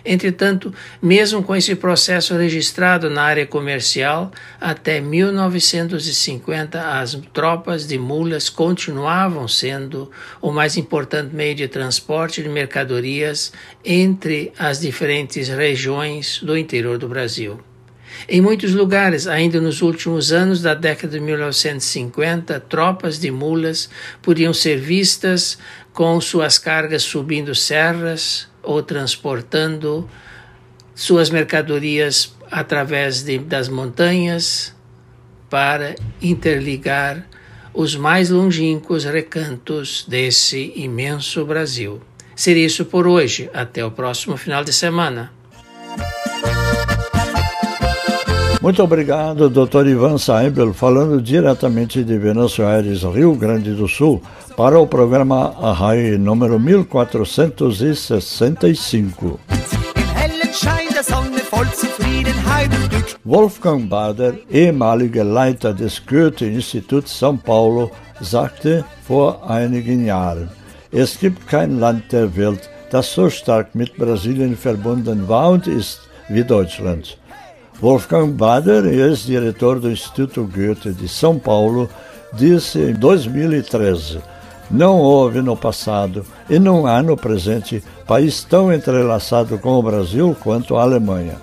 Entretanto, 0.06 0.72
mesmo 1.02 1.42
com 1.42 1.56
esse 1.56 1.76
processo 1.76 2.36
registrado 2.38 3.10
na 3.10 3.24
área 3.24 3.48
comercial, 3.48 4.32
até 4.62 5.02
1950 5.02 6.80
as 7.00 7.20
tropas 7.34 7.88
de 7.88 7.98
mulas 7.98 8.48
continuavam 8.48 9.48
sendo 9.48 10.12
o 10.40 10.52
mais 10.52 10.78
importante 10.78 11.34
meio 11.34 11.56
de 11.56 11.68
transporte 11.68 12.44
de 12.44 12.50
mercadorias 12.50 13.52
entre 13.84 14.54
as 14.60 14.80
diferentes 14.80 15.48
regiões 15.48 16.40
do 16.44 16.56
interior 16.56 17.00
do 17.00 17.08
Brasil. 17.08 17.60
Em 18.30 18.40
muitos 18.40 18.74
lugares, 18.74 19.28
ainda 19.28 19.60
nos 19.60 19.82
últimos 19.82 20.32
anos 20.32 20.62
da 20.62 20.74
década 20.74 21.18
de 21.18 21.20
1950, 21.20 22.60
tropas 22.62 23.20
de 23.20 23.30
mulas 23.32 23.90
podiam 24.22 24.54
ser 24.54 24.78
vistas 24.78 25.58
com 25.92 26.20
suas 26.22 26.58
cargas 26.58 27.04
subindo 27.04 27.54
serras 27.54 28.48
ou 28.66 28.82
transportando 28.82 30.10
suas 30.94 31.30
mercadorias 31.30 32.34
através 32.50 33.22
de, 33.22 33.38
das 33.38 33.68
montanhas 33.70 34.74
para 35.50 35.96
interligar 36.22 37.28
os 37.74 37.96
mais 37.96 38.30
longínquos 38.30 39.04
recantos 39.04 40.06
desse 40.08 40.72
imenso 40.76 41.46
Brasil. 41.46 42.02
Seria 42.36 42.66
isso 42.66 42.86
por 42.86 43.06
hoje. 43.08 43.50
Até 43.54 43.84
o 43.86 43.92
próximo 43.92 44.38
final 44.38 44.64
de 44.64 44.72
semana. 44.72 45.32
Muito 48.66 48.82
obrigado, 48.82 49.46
Dr. 49.48 49.86
Ivan 49.86 50.18
Saibel, 50.18 50.74
falando 50.74 51.22
diretamente 51.22 52.04
de 52.04 52.18
Venâncio 52.18 52.66
Aires, 52.66 53.04
Rio 53.04 53.36
Grande 53.36 53.76
do 53.76 53.88
Sul, 53.88 54.24
para 54.58 54.80
o 54.80 54.88
programa 54.88 55.54
Arrai 55.62 56.18
número 56.18 56.60
1465. 56.60 59.06
Im 59.06 59.14
hellen 60.16 60.52
Schein 60.52 60.90
der 60.92 61.04
Sonne 61.04 61.38
voll 61.48 61.68
Zufriedenheit 61.76 62.72
und 62.74 62.90
Glück. 62.90 63.20
Wolfgang 63.24 63.88
Bader, 63.88 64.34
ehemaliger 64.50 65.24
Leiter 65.24 65.72
des 65.72 66.04
Goethe-Instituts 66.04 67.22
São 67.22 67.38
Paulo, 67.38 67.92
sagte 68.20 68.84
vor 69.08 69.48
einigen 69.48 70.08
Jahren, 70.08 70.50
es 70.92 71.20
gibt 71.20 71.48
kein 71.48 71.80
Land 71.80 72.12
der 72.12 72.36
Welt, 72.36 72.68
das 72.90 73.14
so 73.14 73.30
stark 73.30 73.76
mit 73.76 73.96
Brasilien 73.96 74.58
verbunden 74.58 75.28
war 75.28 75.52
und 75.52 75.68
ist 75.68 76.00
wie 76.30 76.44
Deutschland. 76.44 77.20
Wolfgang 77.82 78.32
Bader, 78.32 78.86
ex-diretor 78.86 79.80
do 79.80 79.92
Instituto 79.92 80.44
Goethe 80.44 80.94
de 80.94 81.10
São 81.10 81.38
Paulo, 81.38 81.90
disse 82.34 82.80
em 82.80 82.94
2013: 82.94 84.20
Não 84.72 84.98
houve 84.98 85.42
no 85.42 85.58
passado 85.58 86.26
e 86.50 86.58
não 86.58 86.88
há 86.88 87.04
no 87.04 87.18
presente 87.18 87.84
país 88.08 88.44
tão 88.44 88.72
entrelaçado 88.72 89.58
com 89.58 89.72
o 89.72 89.84
Brasil 89.84 90.36
quanto 90.42 90.78
a 90.78 90.84
Alemanha. 90.84 91.36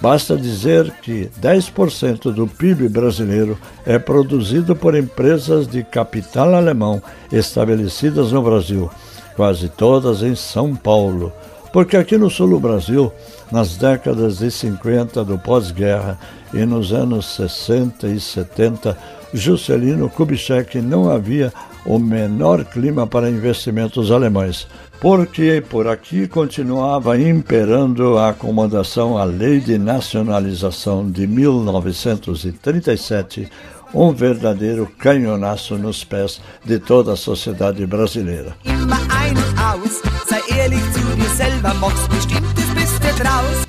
Basta 0.00 0.36
dizer 0.36 0.90
que 1.02 1.30
10% 1.40 2.32
do 2.32 2.48
PIB 2.48 2.88
brasileiro 2.88 3.56
é 3.86 4.00
produzido 4.00 4.74
por 4.74 4.96
empresas 4.96 5.68
de 5.68 5.84
capital 5.84 6.54
alemão 6.54 7.00
estabelecidas 7.30 8.32
no 8.32 8.42
Brasil, 8.42 8.90
quase 9.36 9.68
todas 9.68 10.22
em 10.22 10.34
São 10.34 10.74
Paulo. 10.74 11.32
Porque 11.72 11.96
aqui 11.96 12.18
no 12.18 12.28
sul 12.28 12.48
do 12.48 12.58
Brasil, 12.58 13.12
nas 13.52 13.76
décadas 13.76 14.38
de 14.38 14.50
50 14.50 15.22
do 15.24 15.38
pós-guerra 15.38 16.18
e 16.54 16.64
nos 16.64 16.92
anos 16.92 17.26
60 17.36 18.08
e 18.08 18.18
70, 18.18 18.96
Juscelino 19.32 20.08
Kubitschek 20.08 20.80
não 20.80 21.08
havia 21.10 21.52
o 21.84 21.98
menor 21.98 22.64
clima 22.64 23.06
para 23.06 23.28
investimentos 23.28 24.10
alemães, 24.10 24.66
porque 25.00 25.62
por 25.68 25.86
aqui 25.86 26.26
continuava 26.26 27.20
imperando 27.20 28.16
a 28.18 28.30
acomodação 28.30 29.18
à 29.18 29.24
Lei 29.24 29.60
de 29.60 29.76
Nacionalização 29.78 31.10
de 31.10 31.26
1937, 31.26 33.50
um 33.92 34.12
verdadeiro 34.12 34.88
canhonaço 34.98 35.76
nos 35.76 36.04
pés 36.04 36.40
de 36.64 36.78
toda 36.78 37.12
a 37.12 37.16
sociedade 37.16 37.84
brasileira. 37.86 38.56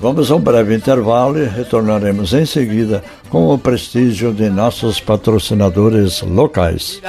Vamos 0.00 0.30
a 0.30 0.36
um 0.36 0.40
breve 0.40 0.74
intervalo 0.74 1.38
e 1.38 1.46
retornaremos 1.46 2.34
em 2.34 2.44
seguida 2.44 3.02
com 3.30 3.48
o 3.52 3.58
prestígio 3.58 4.32
de 4.32 4.50
nossos 4.50 5.00
patrocinadores 5.00 6.20
locais. 6.22 7.00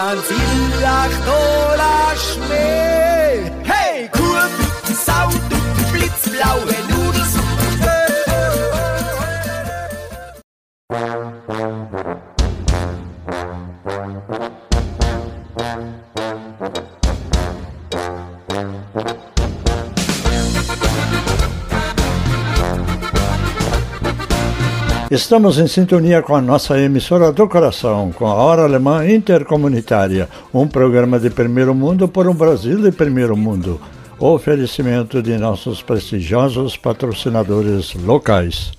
Estamos 25.26 25.58
em 25.58 25.66
sintonia 25.66 26.22
com 26.22 26.36
a 26.36 26.42
nossa 26.42 26.80
emissora 26.80 27.32
do 27.32 27.50
coração, 27.50 28.12
com 28.12 28.28
a 28.28 28.36
Hora 28.36 28.62
Alemã 28.62 29.10
Intercomunitária, 29.10 30.30
um 30.54 30.68
programa 30.68 31.20
de 31.20 31.32
primeiro 31.32 31.74
mundo 31.74 32.08
por 32.08 32.28
um 32.28 32.34
Brasil 32.36 32.80
de 32.80 32.92
primeiro 32.92 33.36
mundo. 33.36 33.82
Oferecimento 34.20 35.24
de 35.24 35.36
nossos 35.40 35.82
prestigiosos 35.82 36.78
patrocinadores 36.78 37.96
locais. 37.96 38.72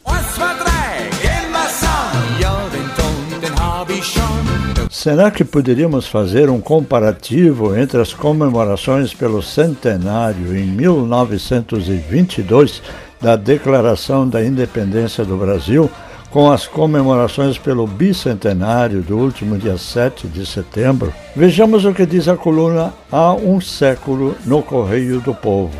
Será 4.89 5.33
que 5.33 5.45
poderíamos 5.45 6.07
fazer 6.07 6.49
um 6.49 6.61
comparativo 6.61 7.77
entre 7.77 8.01
as 8.01 8.15
comemorações 8.15 9.13
pelo 9.13 9.43
centenário 9.43 10.57
em 10.57 10.65
1922 10.65 12.81
da 13.21 13.35
Declaração 13.35 14.29
da 14.29 14.45
Independência 14.45 15.25
do 15.25 15.37
Brasil? 15.37 15.91
Com 16.31 16.51
as 16.51 16.67
comemorações 16.67 17.59
pelo 17.59 17.87
bicentenário 17.87 19.03
do 19.03 19.17
último 19.17 19.57
dia 19.57 19.79
7 19.79 20.27
de 20.27 20.45
setembro, 20.45 21.13
vejamos 21.35 21.85
o 21.85 21.95
que 21.95 22.05
diz 22.05 22.29
a 22.29 22.37
coluna 22.37 22.93
Há 23.11 23.33
um 23.35 23.61
século 23.61 24.35
no 24.45 24.63
Correio 24.63 25.21
do 25.21 25.35
Povo, 25.35 25.79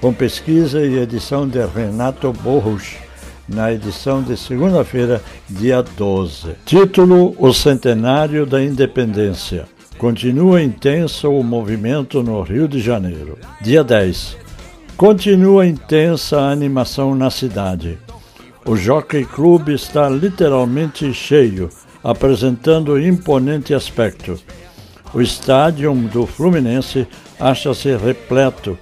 com 0.00 0.12
pesquisa 0.12 0.84
e 0.84 0.98
edição 0.98 1.46
de 1.46 1.64
Renato 1.66 2.32
Borros, 2.32 2.96
na 3.48 3.72
edição 3.72 4.22
de 4.22 4.36
segunda-feira, 4.36 5.22
dia 5.48 5.82
12. 5.82 6.56
Título: 6.64 7.34
O 7.38 7.52
Centenário 7.52 8.44
da 8.44 8.62
Independência. 8.62 9.66
Continua 9.96 10.62
intenso 10.62 11.30
o 11.30 11.42
movimento 11.42 12.22
no 12.22 12.40
Rio 12.42 12.68
de 12.68 12.78
Janeiro. 12.78 13.36
Dia 13.60 13.82
10. 13.82 14.36
Continua 14.96 15.66
intensa 15.66 16.40
a 16.40 16.50
animação 16.50 17.14
na 17.14 17.30
cidade. 17.30 17.98
O 18.68 18.76
Jockey 18.76 19.24
Club 19.24 19.70
está 19.70 20.10
literalmente 20.10 21.10
cheio, 21.14 21.70
apresentando 22.04 23.00
imponente 23.00 23.72
aspecto. 23.72 24.38
O 25.14 25.22
estádio 25.22 25.94
do 25.94 26.26
Fluminense 26.26 27.08
acha-se 27.40 27.96
repleto. 27.96 28.78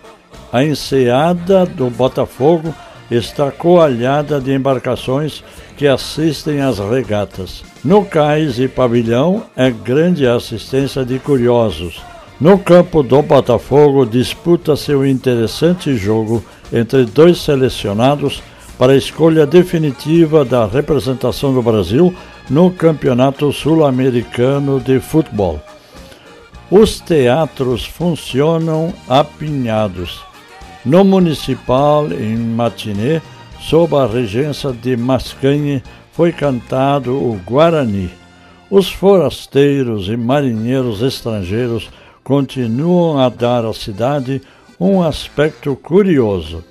A 0.53 0.65
enseada 0.65 1.65
do 1.65 1.89
Botafogo 1.89 2.75
está 3.09 3.53
coalhada 3.53 4.41
de 4.41 4.53
embarcações 4.53 5.45
que 5.77 5.87
assistem 5.87 6.61
às 6.61 6.81
regatas. 6.81 7.63
No 7.85 8.05
cais 8.05 8.59
e 8.59 8.67
pavilhão 8.67 9.45
é 9.55 9.71
grande 9.71 10.27
a 10.27 10.35
assistência 10.35 11.05
de 11.05 11.21
curiosos. 11.21 12.03
No 12.41 12.59
campo 12.59 13.05
do 13.05 13.23
Botafogo 13.23 14.05
disputa-se 14.05 14.93
um 14.97 15.07
interessante 15.07 15.97
jogo 15.97 16.45
entre 16.73 17.05
dois 17.05 17.39
selecionados 17.39 18.43
para 18.79 18.93
a 18.93 18.97
escolha 18.97 19.47
definitiva 19.47 20.45
da 20.45 20.67
representação 20.67 21.53
do 21.53 21.63
Brasil 21.63 22.15
no 22.49 22.71
Campeonato 22.71 23.53
Sul-Americano 23.53 24.81
de 24.81 25.01
Futebol. 25.01 25.61
Os 26.71 27.01
teatros 27.01 27.85
funcionam 27.85 28.93
apinhados. 29.09 30.21
No 30.85 31.05
Municipal, 31.05 32.11
em 32.13 32.37
Matinê, 32.37 33.23
sob 33.61 33.97
a 33.97 34.07
regência 34.07 34.73
de 34.73 34.97
Mascanhe, 34.97 35.83
foi 36.13 36.33
cantado 36.33 37.13
o 37.13 37.41
Guarani. 37.45 38.11
Os 38.71 38.91
forasteiros 38.91 40.09
e 40.09 40.17
marinheiros 40.17 41.03
estrangeiros 41.03 41.89
continuam 42.25 43.19
a 43.19 43.29
dar 43.29 43.65
à 43.65 43.73
cidade 43.73 44.43
um 44.79 45.03
aspecto 45.03 45.77
curioso. 45.77 46.65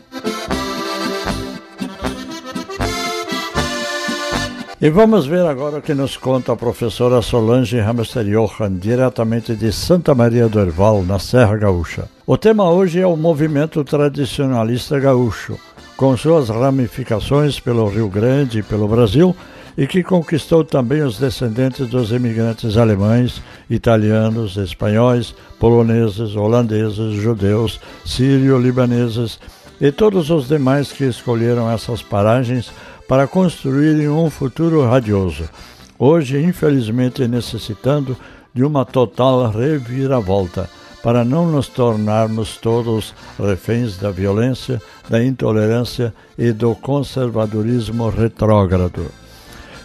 E 4.82 4.90
vamos 4.90 5.26
ver 5.26 5.46
agora 5.46 5.78
o 5.78 5.82
que 5.82 5.94
nos 5.94 6.18
conta 6.18 6.52
a 6.52 6.56
professora 6.58 7.22
Solange 7.22 7.80
Hamster 7.80 8.26
Johan, 8.26 8.74
diretamente 8.74 9.56
de 9.56 9.72
Santa 9.72 10.14
Maria 10.14 10.50
do 10.50 10.60
Herval, 10.60 11.02
na 11.02 11.18
Serra 11.18 11.56
Gaúcha. 11.56 12.10
O 12.28 12.38
tema 12.38 12.70
hoje 12.70 13.00
é 13.00 13.08
o 13.08 13.16
movimento 13.16 13.82
tradicionalista 13.86 15.00
gaúcho, 15.00 15.58
com 15.96 16.18
suas 16.18 16.50
ramificações 16.50 17.58
pelo 17.58 17.88
Rio 17.88 18.10
Grande 18.10 18.60
e 18.60 18.64
pelo 18.64 18.86
Brasil, 18.86 19.34
e 19.78 19.88
que 19.88 20.04
conquistou 20.04 20.62
também 20.66 21.04
os 21.04 21.18
descendentes 21.18 21.88
dos 21.88 22.12
imigrantes 22.12 22.76
alemães, 22.76 23.42
italianos, 23.70 24.58
espanhóis, 24.58 25.34
poloneses, 25.58 26.36
holandeses, 26.36 27.14
judeus, 27.14 27.80
sírio-libaneses 28.06 29.40
e 29.80 29.92
todos 29.92 30.30
os 30.30 30.48
demais 30.48 30.92
que 30.92 31.04
escolheram 31.04 31.70
essas 31.70 32.02
paragens 32.02 32.72
para 33.08 33.28
construírem 33.28 34.10
um 34.10 34.30
futuro 34.30 34.84
radioso, 34.84 35.50
hoje 35.98 36.42
infelizmente 36.42 37.28
necessitando 37.28 38.18
de 38.54 38.64
uma 38.64 38.86
total 38.86 39.50
reviravolta 39.52 40.70
para 41.04 41.24
não 41.24 41.46
nos 41.52 41.68
tornarmos 41.68 42.58
todos 42.58 43.14
reféns 43.38 43.98
da 43.98 44.10
violência, 44.10 44.82
da 45.08 45.24
intolerância 45.24 46.12
e 46.36 46.52
do 46.52 46.74
conservadorismo 46.74 48.10
retrógrado. 48.10 49.12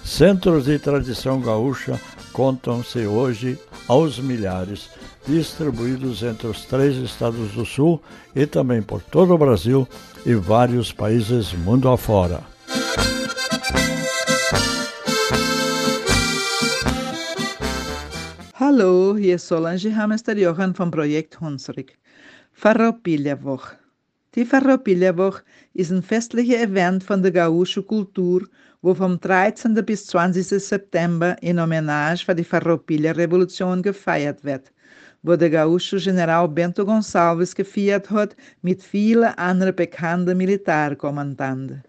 Centros 0.02 0.64
de 0.64 0.78
tradição 0.78 1.38
gaúcha 1.38 2.00
contam-se 2.32 3.06
hoje 3.06 3.58
aos 3.86 4.18
milhares, 4.18 4.88
distribuídos 5.26 6.22
entre 6.22 6.46
os 6.46 6.64
três 6.64 6.96
estados 6.96 7.50
do 7.50 7.66
Sul 7.66 8.00
e 8.34 8.46
também 8.46 8.80
por 8.80 9.02
todo 9.02 9.34
o 9.34 9.38
Brasil 9.38 9.86
e 10.24 10.34
vários 10.34 10.90
países 10.90 11.52
mundo 11.52 11.90
afora. 11.90 12.49
Hallo, 18.72 19.16
hier 19.16 19.34
ist 19.34 19.48
Solange 19.48 19.96
Hamester 19.96 20.36
Johann 20.36 20.76
vom 20.76 20.92
Projekt 20.92 21.40
Hunsrück. 21.40 21.90
Farroupilha-Woche. 22.52 23.76
Die 24.36 24.44
Farroupilha-Woche 24.44 25.42
ist 25.74 25.90
ein 25.90 26.04
festlicher 26.04 26.60
Event 26.60 27.02
von 27.02 27.20
der 27.20 27.32
gaúcho 27.32 27.82
Kultur, 27.82 28.46
wo 28.80 28.94
vom 28.94 29.18
13. 29.18 29.74
bis 29.84 30.06
20. 30.06 30.46
September 30.46 31.36
in 31.42 31.60
Hommage 31.60 32.24
für 32.24 32.32
die 32.36 32.44
Farroupilha-Revolution 32.44 33.82
gefeiert 33.82 34.44
wird, 34.44 34.70
wo 35.24 35.34
der 35.34 35.50
gaúcho 35.50 35.98
General 35.98 36.48
Bento 36.48 36.84
Gonçalves 36.84 37.56
gefeiert 37.56 38.08
hat 38.08 38.36
mit 38.62 38.84
vielen 38.84 39.34
anderen 39.36 39.74
bekannten 39.74 40.38
Militärkommandanten. 40.38 41.82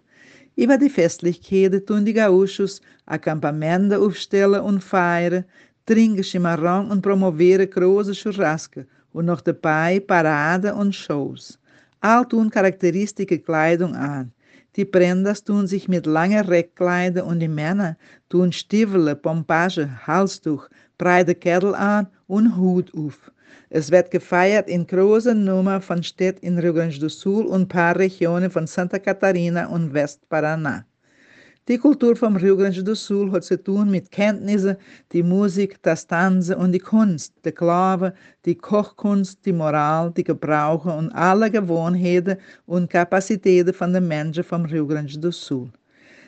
Über 0.56 0.76
die 0.76 0.90
Festlichkeiten 0.90 1.86
tun 1.86 2.04
die 2.04 2.12
Gaúchos 2.12 2.80
acampamenten 3.06 4.02
aufstellen 4.02 4.60
und 4.60 4.82
feiern, 4.82 5.44
trinken 5.92 6.22
chimarrão 6.22 6.90
und 6.90 7.02
promoveren 7.02 7.68
große 7.68 8.14
churrasco 8.14 8.80
und 9.12 9.26
noch 9.26 9.42
dabei 9.42 10.00
Parade 10.00 10.74
und 10.74 10.94
Shows. 10.94 11.58
All 12.00 12.24
tun 12.24 12.48
charakteristische 12.48 13.38
Kleidung 13.38 13.94
an. 13.94 14.32
Die 14.74 14.86
Prendas 14.86 15.44
tun 15.44 15.66
sich 15.66 15.88
mit 15.88 16.06
langen 16.06 16.46
Reckkleidern 16.46 17.26
und 17.26 17.40
die 17.40 17.48
Männer 17.48 17.98
tun 18.30 18.50
Stiefel, 18.52 19.14
Pompage, 19.16 19.86
Halstuch, 20.06 20.66
breite 20.96 21.34
Kettel 21.34 21.74
an 21.74 22.06
und 22.26 22.56
Hut 22.56 22.90
auf. 22.96 23.30
Es 23.68 23.90
wird 23.90 24.10
gefeiert 24.10 24.68
in 24.68 24.86
großen 24.86 25.44
Nummer 25.44 25.82
von 25.82 26.02
Städten 26.02 26.46
in 26.46 26.58
Rio 26.58 26.72
Grande 26.72 26.98
do 26.98 27.10
Sul 27.10 27.44
und 27.44 27.68
paar 27.68 27.98
Regionen 27.98 28.50
von 28.50 28.66
Santa 28.66 28.98
Catarina 28.98 29.66
und 29.66 29.92
West-Paraná. 29.92 30.84
Die 31.68 31.78
Kultur 31.78 32.16
vom 32.16 32.34
Rio 32.34 32.56
Grande 32.56 32.82
do 32.82 32.92
Sul 32.92 33.30
hat 33.30 33.44
zu 33.44 33.56
tun 33.56 33.88
mit 33.88 34.10
Kenntnissen, 34.10 34.76
die 35.12 35.22
Musik, 35.22 35.80
das 35.82 36.04
Tanzen 36.04 36.56
und 36.56 36.72
die 36.72 36.80
Kunst, 36.80 37.34
der 37.44 37.52
Glaube, 37.52 38.14
die 38.44 38.56
Kochkunst, 38.56 39.46
die 39.46 39.52
Moral, 39.52 40.10
die 40.10 40.24
Gebrauche 40.24 40.90
und 40.90 41.12
alle 41.12 41.48
Gewohnheiten 41.52 42.36
und 42.66 42.90
Kapazitäten 42.90 43.72
von 43.72 43.92
den 43.92 44.08
Menschen 44.08 44.42
vom 44.42 44.64
Rio 44.64 44.88
Grande 44.88 45.16
do 45.16 45.30
Sul. 45.30 45.70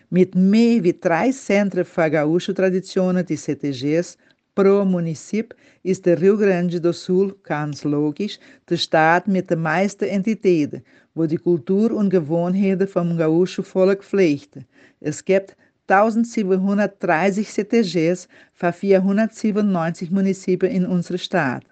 Mit 0.08 0.36
mehr 0.36 0.84
wie 0.84 0.96
drei 0.96 1.32
Zentren 1.32 1.84
für 1.84 2.08
Gaúcho-Traditionen, 2.08 3.26
die 3.26 3.36
CTGs, 3.36 4.16
pro 4.54 4.84
Município 4.84 5.56
ist 5.82 6.06
der 6.06 6.20
Rio 6.20 6.36
Grande 6.36 6.80
do 6.80 6.92
Sul, 6.92 7.34
ganz 7.42 7.82
logisch, 7.82 8.38
der 8.68 8.76
Staat 8.76 9.26
mit 9.26 9.50
den 9.50 9.62
meisten 9.62 10.04
Entitäten, 10.04 10.84
wo 11.14 11.26
die 11.26 11.36
Kultur 11.36 11.92
und 11.92 12.10
Gewohnheiten 12.10 12.88
vom 12.88 13.16
gaúcho 13.16 13.62
Volk 13.62 14.02
pflegte. 14.02 14.64
Es 15.00 15.24
gibt 15.24 15.56
1730 15.88 17.48
CTGs 17.48 18.28
für 18.52 18.72
497 18.72 20.10
Municipien 20.10 20.72
in 20.72 20.86
unserer 20.86 21.18
Stadt. 21.18 21.64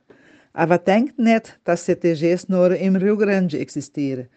Aber 0.53 0.79
denkt 0.79 1.19
nicht, 1.19 1.59
dass 1.65 1.87
CTGs 1.87 2.49
nur 2.49 2.77
im 2.77 2.97
Rio 2.97 3.17
Grande 3.17 3.59
existieren. 3.59 4.29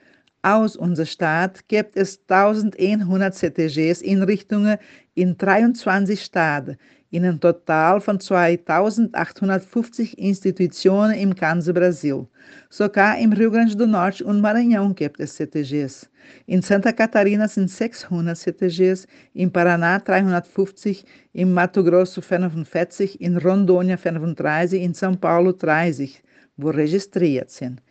Aus 0.44 0.76
unserer 0.76 1.08
Stadt 1.08 1.68
gibt 1.68 1.98
es 1.98 2.20
1100 2.30 3.34
CTGs 3.34 4.02
in 4.02 4.24
Richtungen 4.24 4.78
in 5.16 5.38
23 5.38 6.22
Staaten, 6.22 6.78
in 7.12 7.24
einem 7.24 7.40
Total 7.40 8.02
von 8.02 8.20
2850 8.20 10.18
Institutionen 10.18 11.16
im 11.16 11.34
ganzen 11.36 11.74
Brasil. 11.74 12.28
Sogar 12.70 13.18
im 13.20 13.34
Rio 13.34 13.52
Grande 13.52 13.76
do 13.76 13.86
Norte 13.86 14.26
und 14.26 14.42
Maranhão 14.42 14.94
gibt 14.94 15.20
es 15.20 15.36
CTGs. 15.36 16.10
In 16.48 16.62
Santa 16.62 16.92
Catarina 16.92 17.48
sind 17.48 17.70
600 17.70 18.38
CTGs, 18.38 19.08
im 19.34 19.52
Paraná 19.52 20.00
350, 20.00 21.06
im 21.34 21.54
Mato 21.54 21.84
Grosso 21.84 22.22
45, 22.22 23.22
in 23.22 23.38
Rondônia 23.38 23.98
35, 23.98 24.82
in 24.82 24.94
São 24.94 25.16
Paulo 25.16 25.54
30, 25.54 26.22
wo 26.58 26.70
registriert 26.70 27.52
sind. 27.52 27.82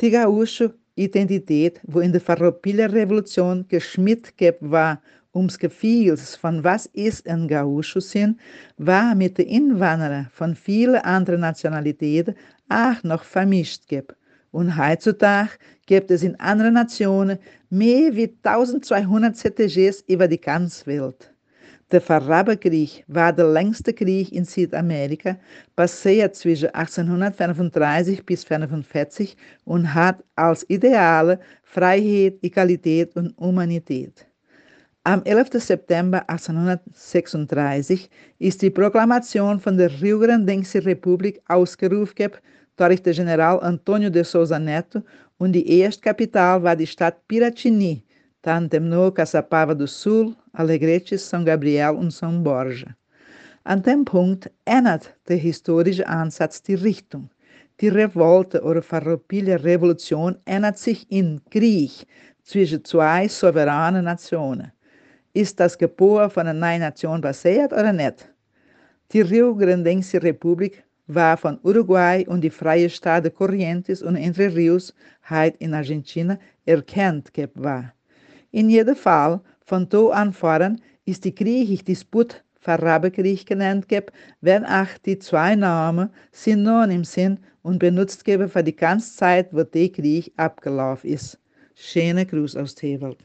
Die 0.00 0.10
gaúcho 0.10 0.72
Identität, 0.98 1.80
wo 1.84 2.00
in 2.00 2.12
der 2.12 2.20
Farroupilha-Revolution 2.20 3.64
geschmidt 3.68 4.34
war, 4.60 5.00
ums 5.34 5.58
Gefühl 5.58 6.16
von 6.16 6.64
was 6.64 6.86
ist 6.86 7.28
ein 7.28 7.48
Gaúcho 7.48 8.00
sind, 8.00 8.38
war 8.76 9.14
mit 9.14 9.38
den 9.38 9.48
Inwanderern 9.48 10.28
von 10.32 10.54
vielen 10.54 10.96
anderen 10.96 11.40
Nationalitäten 11.40 12.34
auch 12.68 13.02
noch 13.02 13.24
vermischt 13.24 13.88
gibt. 13.88 14.14
Und 14.50 14.76
heutzutage 14.76 15.50
gibt 15.86 16.10
es 16.10 16.22
in 16.22 16.38
anderen 16.40 16.74
Nationen 16.74 17.38
mehr 17.70 18.14
wie 18.16 18.34
1200 18.42 19.36
CTGs 19.36 20.04
über 20.08 20.26
die 20.26 20.40
ganze 20.40 20.86
Welt. 20.86 21.32
Der 21.90 22.02
Farraberkrieg 22.02 23.02
war 23.06 23.32
der 23.32 23.48
längste 23.48 23.94
Krieg 23.94 24.30
in 24.30 24.44
Südamerika, 24.44 25.38
passiert 25.74 26.36
zwischen 26.36 26.68
1835 26.74 28.26
bis 28.26 28.44
1845 28.44 29.36
und 29.64 29.94
hat 29.94 30.22
als 30.34 30.68
Ideale 30.68 31.40
Freiheit, 31.62 32.38
Egalität 32.42 33.16
und 33.16 33.34
Humanität. 33.38 34.27
Am 35.08 35.22
11. 35.24 35.58
September 35.58 36.22
1836 36.28 38.10
ist 38.40 38.60
die 38.60 38.68
Proklamation 38.68 39.58
von 39.58 39.78
der 39.78 39.90
Rio 40.02 40.18
Grandense 40.18 40.84
Republik 40.84 41.40
ausgerufen 41.48 42.32
durch 42.76 43.02
den 43.02 43.14
General 43.14 43.58
Antônio 43.60 44.10
de 44.10 44.22
Souza 44.22 44.58
Neto 44.58 45.00
und 45.38 45.52
die 45.52 45.66
erste 45.80 46.02
Kapital 46.02 46.62
war 46.62 46.76
die 46.76 46.86
Stadt 46.86 47.26
Piratini, 47.26 48.04
dann 48.42 48.68
demnou 48.68 49.10
Caçapava 49.10 49.74
do 49.74 49.86
Sul, 49.86 50.36
Alegrete, 50.52 51.16
São 51.16 51.42
Gabriel 51.42 51.96
und 51.96 52.12
São 52.12 52.42
Borja. 52.42 52.94
An 53.64 53.82
dem 53.82 54.04
Punkt 54.04 54.50
ändert 54.66 55.14
der 55.26 55.38
historische 55.38 56.06
Ansatz 56.06 56.62
die 56.62 56.74
Richtung. 56.74 57.30
Die 57.80 57.88
Revolte 57.88 58.60
oder 58.62 58.82
Farroupilha-Revolution 58.82 60.36
ändert 60.44 60.76
sich 60.76 61.10
in 61.10 61.40
Krieg 61.48 62.06
zwischen 62.42 62.84
zwei 62.84 63.26
souveränen 63.26 64.04
Nationen. 64.04 64.70
Ist 65.34 65.60
das 65.60 65.76
Gebot 65.76 66.32
von 66.32 66.46
einer 66.46 66.58
neuen 66.58 66.80
Nation 66.80 67.20
basiert 67.20 67.72
oder 67.72 67.92
nicht? 67.92 68.32
Die 69.12 69.20
Rio 69.20 69.54
Grandense 69.54 70.22
Republik 70.22 70.84
war 71.06 71.36
von 71.36 71.58
Uruguay 71.62 72.26
und 72.26 72.42
die 72.42 72.50
freie 72.50 72.88
Staaten 72.88 73.34
Corrientes 73.34 74.02
und 74.02 74.16
Entre 74.16 74.54
Rios, 74.54 74.94
heute 75.28 75.56
in 75.58 75.74
Argentina, 75.74 76.38
erkannt 76.66 77.30
war. 77.54 77.92
In 78.50 78.70
jedem 78.70 78.96
Fall, 78.96 79.40
von 79.64 79.88
da 79.88 80.08
an 80.08 80.32
voran, 80.32 80.80
ist 81.04 81.24
die 81.24 81.34
griechische 81.34 81.84
Disput 81.84 82.42
Verrabekrieg 82.60 83.46
genannt 83.46 83.86
wenn 84.40 84.64
auch 84.64 84.88
die 85.04 85.18
zwei 85.18 85.54
Namen 85.54 86.10
synonym 86.32 87.04
sind 87.04 87.40
und 87.62 87.78
benutzt 87.78 88.24
geben 88.24 88.48
für 88.48 88.62
die 88.62 88.76
ganze 88.76 89.16
Zeit, 89.16 89.48
wo 89.52 89.62
der 89.62 89.88
Krieg 89.90 90.32
abgelaufen 90.36 91.10
ist. 91.10 91.38
Schöne 91.74 92.26
Gruß 92.26 92.56
aus 92.56 92.74
Tewald. 92.74 93.24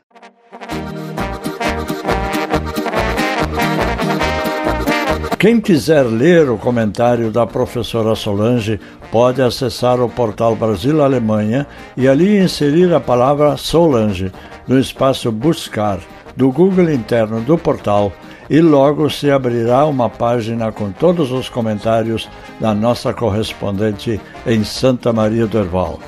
Quem 5.43 5.59
quiser 5.59 6.03
ler 6.03 6.49
o 6.49 6.57
comentário 6.57 7.29
da 7.29 7.45
professora 7.45 8.15
Solange 8.15 8.79
pode 9.11 9.41
acessar 9.41 9.99
o 9.99 10.07
portal 10.07 10.55
Brasil 10.55 11.03
Alemanha 11.03 11.67
e 11.97 12.07
ali 12.07 12.37
inserir 12.37 12.93
a 12.93 12.99
palavra 13.01 13.57
Solange 13.57 14.31
no 14.65 14.79
espaço 14.79 15.29
Buscar 15.33 15.99
do 16.37 16.49
Google 16.49 16.89
interno 16.89 17.41
do 17.41 17.57
portal 17.57 18.09
e 18.49 18.61
logo 18.61 19.09
se 19.09 19.29
abrirá 19.29 19.85
uma 19.85 20.09
página 20.09 20.71
com 20.71 20.93
todos 20.93 21.29
os 21.33 21.49
comentários 21.49 22.29
da 22.57 22.73
nossa 22.73 23.13
correspondente 23.13 24.21
em 24.47 24.63
Santa 24.63 25.11
Maria 25.11 25.45
do 25.45 25.57
Herval. 25.57 25.99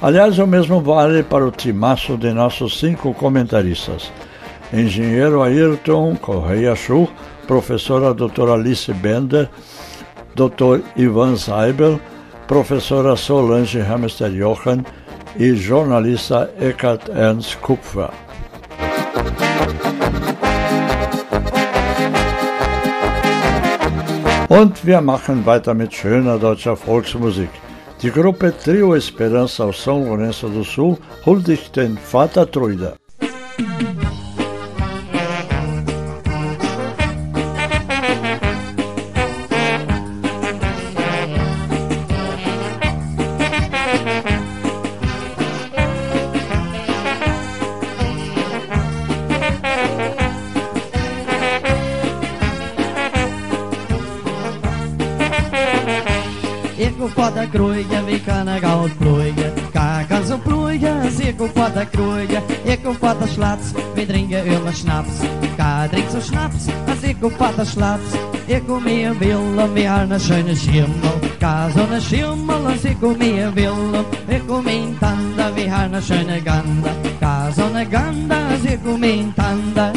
Aliás, 0.00 0.38
o 0.38 0.46
mesmo 0.46 0.80
vale 0.80 1.24
para 1.24 1.44
o 1.44 1.50
timaço 1.50 2.16
de 2.16 2.32
nossos 2.32 2.78
cinco 2.78 3.12
comentaristas. 3.14 4.12
Engenheiro 4.72 5.42
Ayrton 5.42 6.14
Correia 6.14 6.76
Schuh, 6.76 7.08
professora 7.46 8.12
doutora 8.12 8.52
Alice 8.54 8.92
Bender, 8.92 9.48
Dr. 10.34 10.80
Ivan 10.96 11.36
Seibel, 11.36 11.98
professora 12.46 13.16
Solange 13.16 13.82
Hamster 13.82 14.30
Jochen 14.30 14.84
e 15.38 15.54
jornalista 15.54 16.48
Eckhard 16.58 17.08
Ernst 17.08 17.60
Kupfer. 17.60 18.12
Und 24.48 24.86
wir 24.86 25.00
machen 25.00 25.44
weiter 25.44 25.74
mit 25.74 25.92
schöner 25.92 26.38
deutscher 26.38 26.76
Volksmusik. 26.76 27.50
Die 28.02 28.10
Gruppe 28.10 28.52
Trio 28.52 28.94
Esperança 28.94 29.64
aus 29.64 29.82
São 29.82 30.04
Lourenço 30.04 30.48
do 30.48 30.64
Sul 30.64 30.98
huldigt 31.24 31.74
den 31.74 31.96
Vater 31.96 32.46
Truida. 32.46 32.94
Op 61.76 61.82
de 61.82 61.88
kroeien, 61.90 62.42
ik 62.62 62.78
op 62.86 63.00
de 63.20 63.28
slats. 63.28 63.64
We 63.94 64.06
drinken 64.06 64.44
immer 64.44 64.74
Schnaps, 64.74 65.10
Ka 65.56 65.88
drinkt 65.88 66.12
zo 66.12 66.20
Schnaps, 66.20 66.64
als 66.88 67.00
ik 67.00 67.24
op 67.24 67.52
de 67.56 67.64
slats. 67.64 68.02
Ik 68.46 68.62
kom 68.66 68.82
meer 68.82 69.18
Willem, 69.18 69.72
we 69.72 69.80
hebben 69.80 70.10
een 70.10 70.20
schöne 70.20 70.54
schimmel. 70.54 71.18
Ka 71.38 71.70
zo'n 71.70 72.00
schimmel, 72.00 72.66
als 72.66 72.82
ik 72.82 72.96
kom 73.00 73.16
meer 73.18 73.52
Willem. 73.52 74.04
Ik 74.26 74.42
kom 74.46 74.66
in 74.66 74.96
tanda, 75.00 75.52
we 75.52 75.60
hebben 75.60 75.96
een 75.96 76.02
schöne 76.02 76.40
ganda. 76.44 76.90
Ka 77.20 77.50
zo'n 77.50 77.86
ganda, 77.90 78.50
als 78.50 78.62
ik 78.62 78.78
kom 78.84 79.02
in 79.02 79.32
tanda. 79.34 79.90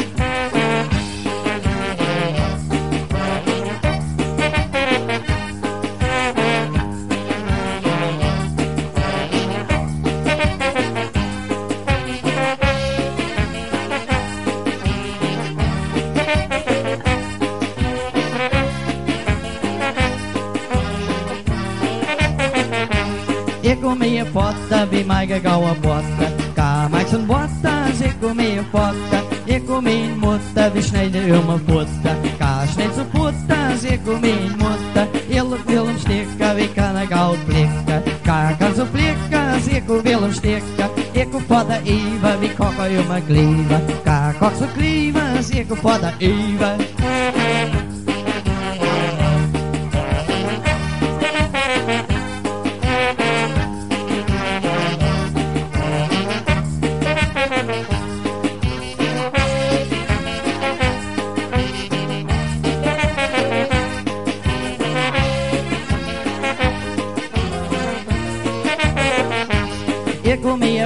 Ik 45.80 45.86
kom 45.86 45.92
potta 45.92 46.14
Eva. 46.18 46.76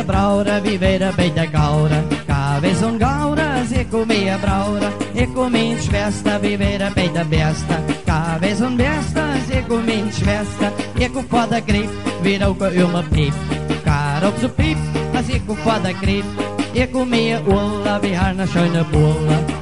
braura, 0.07 0.61
viver 0.61 1.13
bij 1.17 1.33
de 1.33 1.51
meer 4.03 4.39
braura. 4.39 4.91
Kom 5.35 5.55
in 5.55 5.79
Schwester, 5.81 6.39
viver 6.41 6.93
bij 6.95 7.11
de 7.13 7.25
beste. 7.29 7.77
Kavis 8.05 8.61
en 8.61 8.77
beste, 8.77 9.23
ik 9.57 9.65
kom 9.69 9.89
in 9.89 10.13
Schwester. 10.13 10.73
Ik 10.95 11.13
kom 11.13 11.25
voor 11.29 11.47
de 11.49 11.63
griep, 11.67 11.91
weer 12.23 12.47
ook 12.47 12.61
een 12.61 12.79
ume 12.79 13.03
piep. 13.03 13.35
Kar 13.85 14.27
op 14.27 14.35
zijn 14.39 14.55
piep, 14.55 14.77
als 15.17 15.27
ik 15.27 15.43
kom 15.47 15.57
voor 15.57 15.83
de 15.83 15.95
griep. 15.95 16.25
Ik 16.73 16.93
kom 16.93 17.09
meer 17.09 17.41
olle, 17.47 17.99
we 18.01 18.07
hebben 18.07 18.39
een 18.39 18.49
schöne 18.49 18.85
bolle. 18.91 19.55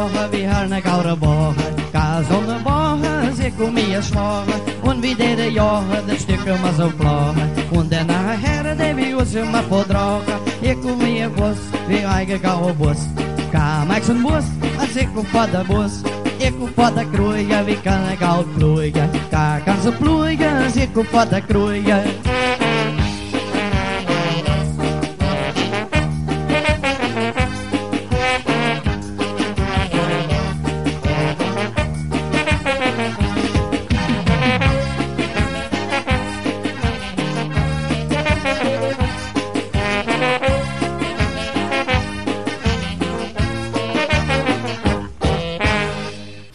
Kaas 0.00 0.16
aan 0.16 0.26
de 0.26 0.32
bolle, 0.32 0.32
ik 0.32 0.32
kom 0.32 0.32
meer 0.32 0.32
olle. 0.32 0.32
comia 0.32 0.32
schwache, 0.32 0.32
wie 0.32 0.46
eine 0.46 0.80
gaure 0.80 1.20
Woche. 1.20 1.64
Gas 1.92 2.26
und 2.30 2.48
eine 2.48 2.64
Woche, 2.64 3.32
sie 3.34 3.50
comia 3.50 4.02
schwache. 4.02 4.60
Und 4.82 5.02
wie 5.02 5.14
der 5.14 5.50
Joche, 5.50 6.02
das 6.06 6.22
Stück 6.22 6.46
immer 6.46 6.72
so 6.76 6.88
flache. 6.98 7.44
Und 7.70 7.92
der 7.92 8.04
nachher, 8.04 8.74
der 8.74 8.96
wie 8.96 9.14
uns 9.14 9.34
immer 9.34 9.62
verdrage. 9.62 10.32
Ich 10.62 10.80
comia 10.80 11.28
Bus, 11.28 11.58
wie 11.88 12.04
eigen 12.04 12.40
gaue 12.40 12.72
Bus. 12.74 12.98
Kam 13.52 13.90
ich 13.90 14.04
zum 14.04 14.22
Bus, 14.22 14.44
als 14.78 14.96
ich 14.96 15.08
op 15.16 15.26
der 15.52 15.64
Bus. 15.64 16.02
Ik 16.38 16.54
op 16.62 16.94
de 16.96 17.04
kroeien, 17.12 17.64
wie 17.66 17.80
kan 17.82 18.08
ik 18.12 18.22
al 18.22 18.44
ploeien? 18.56 19.10
Daar 19.30 19.60
kan 19.64 19.76
ze 19.82 19.92
ploeien, 19.92 20.64
als 20.64 20.76
ik 20.76 20.96
op 20.96 21.26
de 21.30 21.42
kroeien. 21.46 22.02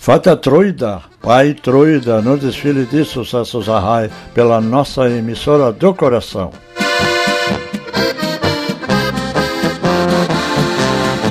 Fata 0.06 0.38
Troida, 0.38 1.02
Pai 1.20 1.56
Troida, 1.56 2.22
no 2.22 2.38
desfile 2.38 2.86
de 2.86 3.04
sucessos 3.04 3.68
Arrai, 3.68 4.08
pela 4.36 4.62
nossa 4.62 5.10
emissora 5.10 5.72
do 5.72 5.96
coração. 5.96 6.52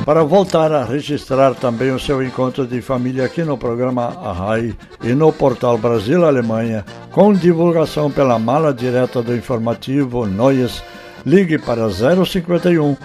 Para 0.05 0.25
voltar 0.25 0.72
a 0.72 0.83
registrar 0.83 1.55
também 1.55 1.93
o 1.93 2.01
seu 2.01 2.20
encontro 2.20 2.66
de 2.66 2.83
família 2.83 3.27
aqui 3.27 3.45
no 3.45 3.57
programa 3.57 4.07
Arrai 4.20 4.75
e 5.05 5.14
no 5.14 5.33
portal 5.33 5.79
Brasil-Alemanha, 5.79 6.85
com 7.12 7.33
divulgação 7.33 8.11
pela 8.11 8.41
mala 8.41 8.75
direta 8.75 9.22
do 9.22 9.37
informativo 9.37 10.27
Noias, 10.27 10.83
ligue 11.25 11.59
para 11.59 11.89
051 11.89 12.97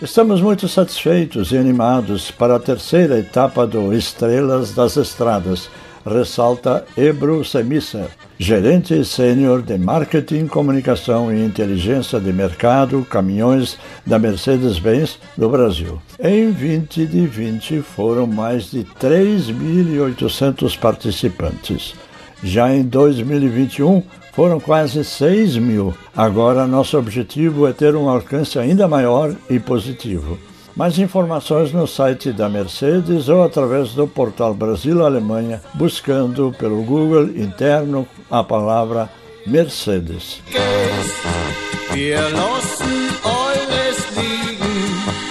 Estamos 0.00 0.40
muito 0.40 0.68
satisfeitos 0.68 1.52
e 1.52 1.58
animados 1.58 2.30
para 2.30 2.56
a 2.56 2.60
terceira 2.60 3.18
etapa 3.18 3.66
do 3.66 3.92
Estrelas 3.92 4.74
das 4.74 4.96
Estradas, 4.96 5.68
ressalta 6.06 6.84
Ebru 6.96 7.44
Semisser, 7.44 8.06
gerente 8.38 9.04
sênior 9.04 9.60
de 9.60 9.76
marketing, 9.76 10.46
comunicação 10.46 11.34
e 11.34 11.44
inteligência 11.44 12.20
de 12.20 12.32
mercado 12.32 13.04
caminhões 13.10 13.76
da 14.06 14.18
Mercedes-Benz 14.18 15.18
do 15.36 15.48
Brasil. 15.48 16.00
Em 16.20 16.52
2020 16.52 17.82
foram 17.82 18.26
mais 18.26 18.70
de 18.70 18.84
3.800 19.00 20.78
participantes. 20.78 21.94
Já 22.42 22.72
em 22.72 22.82
2021 22.82 24.02
foram 24.32 24.60
quase 24.60 25.02
6 25.02 25.56
mil. 25.56 25.94
Agora 26.14 26.66
nosso 26.66 26.96
objetivo 26.98 27.66
é 27.66 27.72
ter 27.72 27.96
um 27.96 28.08
alcance 28.08 28.58
ainda 28.58 28.86
maior 28.86 29.34
e 29.48 29.58
positivo. 29.58 30.38
Mais 30.76 30.98
informações 30.98 31.72
no 31.72 31.86
site 31.86 32.30
da 32.32 32.50
Mercedes 32.50 33.30
ou 33.30 33.42
através 33.42 33.94
do 33.94 34.06
portal 34.06 34.52
Brasil-Alemanha, 34.52 35.62
buscando 35.72 36.54
pelo 36.58 36.82
Google 36.82 37.30
interno 37.30 38.06
a 38.30 38.44
palavra 38.44 39.08
Mercedes. 39.46 40.42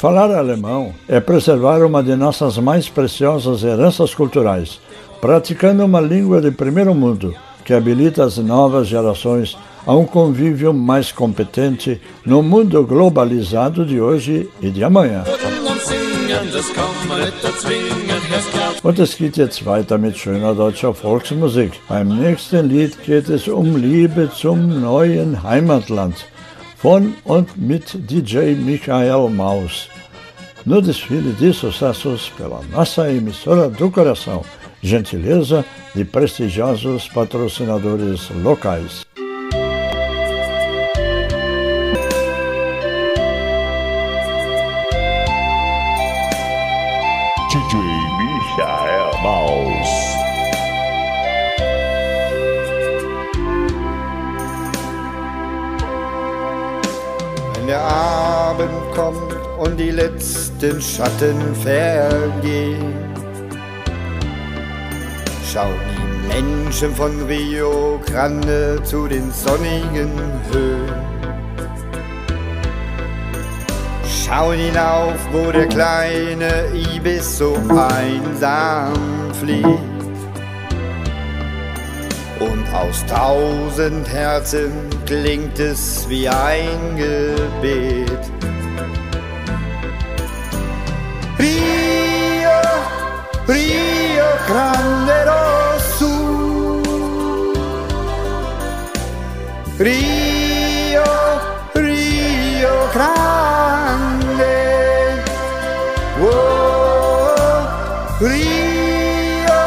Falar 0.01 0.31
alemão 0.31 0.95
é 1.07 1.19
preservar 1.19 1.85
uma 1.85 2.01
de 2.01 2.15
nossas 2.15 2.57
mais 2.57 2.89
preciosas 2.89 3.63
heranças 3.63 4.15
culturais, 4.15 4.81
praticando 5.21 5.85
uma 5.85 6.01
língua 6.01 6.41
de 6.41 6.49
primeiro 6.49 6.95
mundo 6.95 7.35
que 7.63 7.73
habilita 7.73 8.23
as 8.23 8.39
novas 8.39 8.87
gerações 8.87 9.55
a 9.85 9.93
um 9.93 10.05
convívio 10.05 10.73
mais 10.73 11.11
competente 11.11 12.01
no 12.25 12.41
mundo 12.41 12.83
globalizado 12.83 13.85
de 13.85 14.01
hoje 14.01 14.49
e 14.61 14.69
de 14.69 14.83
amanhã. 14.83 15.23
Und 18.83 18.99
es 18.99 19.15
geht 19.15 19.37
jetzt 19.37 19.65
weiter 19.65 19.97
mit 19.97 20.17
schöner 20.17 20.55
deutscher 20.55 20.93
Volksmusik. 20.93 21.73
Beim 21.87 22.09
nächsten 22.09 22.67
Lied 22.67 23.03
geht 23.03 23.29
es 23.29 23.47
um 23.47 23.75
Liebe 23.75 24.29
zum 24.31 24.81
neuen 24.81 25.43
Heimatland 25.43 26.15
von 26.77 27.13
und 27.23 27.55
mit 27.57 27.93
DJ 28.09 28.55
Michael 28.55 29.29
Maus. 29.29 29.87
No 30.65 30.81
desfile 30.81 31.31
de 31.33 31.53
sucessos 31.53 32.31
pela 32.35 32.61
nossa 32.71 33.07
emissora 33.11 33.69
do 33.69 33.91
coração, 33.91 34.43
gentileza 34.81 35.63
de 35.93 36.03
prestigiosos 36.03 37.07
patrocinadores 37.07 38.29
locais. 38.43 39.05
Und 59.65 59.77
die 59.77 59.91
letzten 59.91 60.81
Schatten 60.81 61.55
vergehen. 61.55 62.93
Schauen 65.51 65.79
die 65.97 66.33
Menschen 66.33 66.93
von 66.95 67.25
Rio 67.27 67.99
Grande 68.05 68.79
zu 68.83 69.07
den 69.07 69.31
sonnigen 69.31 70.11
Höhen. 70.51 71.15
Schauen 74.07 74.57
hinauf, 74.57 75.17
wo 75.31 75.51
der 75.51 75.67
kleine 75.67 76.65
Ibis 76.73 77.37
so 77.37 77.55
einsam 77.69 78.93
fliegt. 79.39 79.67
Und 82.39 82.73
aus 82.73 83.05
tausend 83.05 84.07
Herzen 84.09 84.71
klingt 85.05 85.59
es 85.59 86.05
wie 86.09 86.27
ein 86.27 86.97
Gebet. 86.97 88.44
Rio 93.47 94.25
Grande 94.47 95.23
Rosso. 95.23 96.81
Rio, 99.77 101.03
Rio 101.73 102.89
Grande. 102.91 104.43
Oh, 106.19 107.35
Rio, 108.19 109.61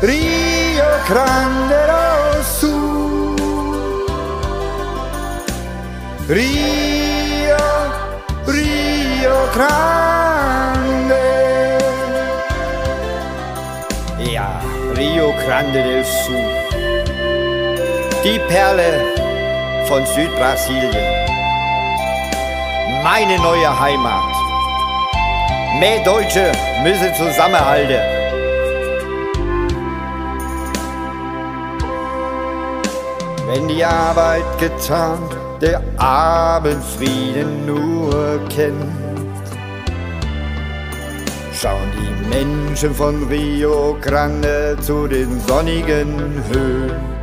Rio 0.00 0.84
Grande 1.06 1.86
Rosso. 1.86 2.74
Rio, 6.26 7.56
Rio 8.46 9.48
Grande. 9.54 10.03
Grande 15.46 15.82
del 15.82 16.04
Sul. 16.04 16.36
Die 18.24 18.38
Perle 18.48 19.00
von 19.86 20.04
Südbrasilien. 20.06 21.06
Meine 23.02 23.36
neue 23.38 23.80
Heimat. 23.80 24.34
Mehr 25.78 26.02
Deutsche 26.04 26.50
müssen 26.82 27.14
zusammenhalten. 27.14 28.00
Wenn 33.46 33.68
die 33.68 33.84
Arbeit 33.84 34.58
getan, 34.58 35.18
der 35.60 35.82
Abendfrieden 35.98 37.66
nur 37.66 38.40
kennt 38.48 39.04
schauen 41.64 41.90
die 41.96 42.13
Menschen 42.28 42.94
von 42.94 43.28
Rio 43.28 43.96
Grande 44.00 44.76
zu 44.80 45.06
den 45.06 45.40
sonnigen 45.46 46.42
Höhen. 46.52 47.14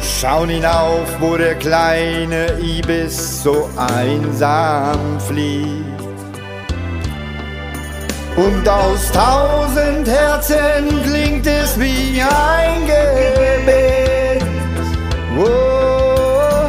Schauen 0.00 0.50
hinauf, 0.50 1.08
wo 1.20 1.36
der 1.36 1.56
kleine 1.56 2.58
Ibis 2.60 3.42
so 3.42 3.68
einsam 3.76 5.18
fliegt. 5.18 5.92
Und 8.36 8.68
aus 8.68 9.10
tausend 9.12 10.08
Herzen 10.08 11.02
klingt 11.02 11.46
es 11.46 11.78
wie 11.78 12.22
ein 12.22 12.80
Gebet. 12.86 14.42
Oh, 15.38 16.66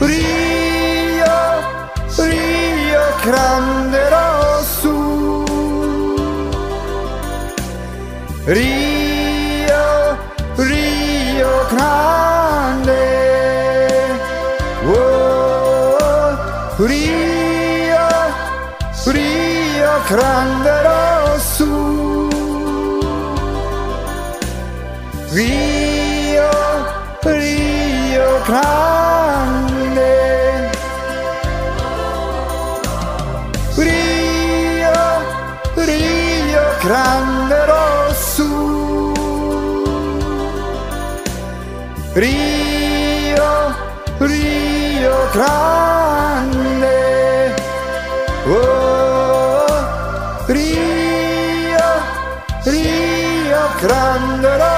Rio, 0.00 1.36
Rio 2.18 3.00
Grande 3.24 3.98
Rio, 8.48 10.16
Rio 10.54 11.66
Grande. 11.68 12.94
Oh, 14.84 16.36
Rio, 16.78 18.06
Rio 19.06 20.00
Grande 20.06 20.85
Grande. 45.36 46.96
Oh, 48.46 49.66
Rio, 50.46 51.88
Rio 52.64 53.68
Grande 53.82 54.75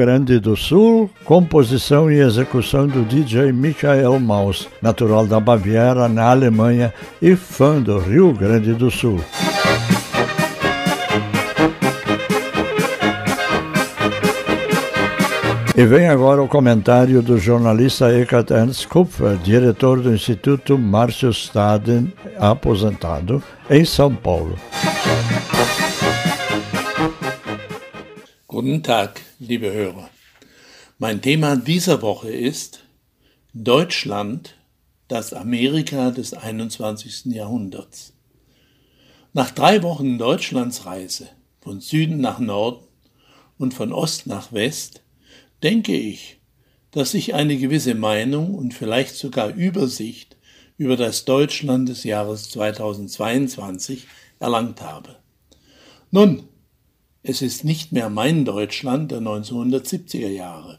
Grande 0.00 0.40
do 0.40 0.56
Sul, 0.56 1.10
composição 1.26 2.10
e 2.10 2.20
execução 2.20 2.86
do 2.86 3.04
DJ 3.04 3.52
Michael 3.52 4.18
Maus, 4.18 4.66
natural 4.80 5.26
da 5.26 5.38
Baviera, 5.38 6.08
na 6.08 6.30
Alemanha 6.30 6.90
e 7.20 7.36
fã 7.36 7.82
do 7.82 7.98
Rio 7.98 8.32
Grande 8.32 8.72
do 8.72 8.90
Sul. 8.90 9.20
E 15.76 15.84
vem 15.84 16.08
agora 16.08 16.42
o 16.42 16.48
comentário 16.48 17.20
do 17.20 17.36
jornalista 17.36 18.10
Eckhart 18.10 18.50
Ernst 18.52 18.88
Kupfer, 18.88 19.36
diretor 19.36 20.00
do 20.00 20.14
Instituto 20.14 20.78
Márcio 20.78 21.28
Staden, 21.28 22.10
aposentado, 22.38 23.42
em 23.68 23.84
São 23.84 24.14
Paulo. 24.14 24.56
Guten 28.48 28.80
Tag, 28.80 29.29
liebe 29.40 29.72
Hörer. 29.72 30.10
Mein 30.98 31.22
Thema 31.22 31.56
dieser 31.56 32.02
Woche 32.02 32.30
ist 32.30 32.84
Deutschland, 33.54 34.56
das 35.08 35.32
Amerika 35.32 36.10
des 36.10 36.34
21. 36.34 37.32
Jahrhunderts. 37.34 38.12
Nach 39.32 39.50
drei 39.50 39.82
Wochen 39.82 40.18
Deutschlandsreise 40.18 41.28
von 41.62 41.80
Süden 41.80 42.20
nach 42.20 42.38
Norden 42.38 42.84
und 43.56 43.72
von 43.72 43.94
Ost 43.94 44.26
nach 44.26 44.52
West 44.52 45.02
denke 45.62 45.96
ich, 45.96 46.38
dass 46.90 47.14
ich 47.14 47.32
eine 47.32 47.56
gewisse 47.56 47.94
Meinung 47.94 48.54
und 48.54 48.74
vielleicht 48.74 49.16
sogar 49.16 49.54
Übersicht 49.54 50.36
über 50.76 50.98
das 50.98 51.24
Deutschland 51.24 51.88
des 51.88 52.04
Jahres 52.04 52.50
2022 52.50 54.06
erlangt 54.38 54.82
habe. 54.82 55.16
Nun, 56.10 56.49
es 57.22 57.42
ist 57.42 57.64
nicht 57.64 57.92
mehr 57.92 58.08
mein 58.08 58.44
Deutschland 58.44 59.10
der 59.10 59.20
1970er 59.20 60.28
Jahre. 60.28 60.78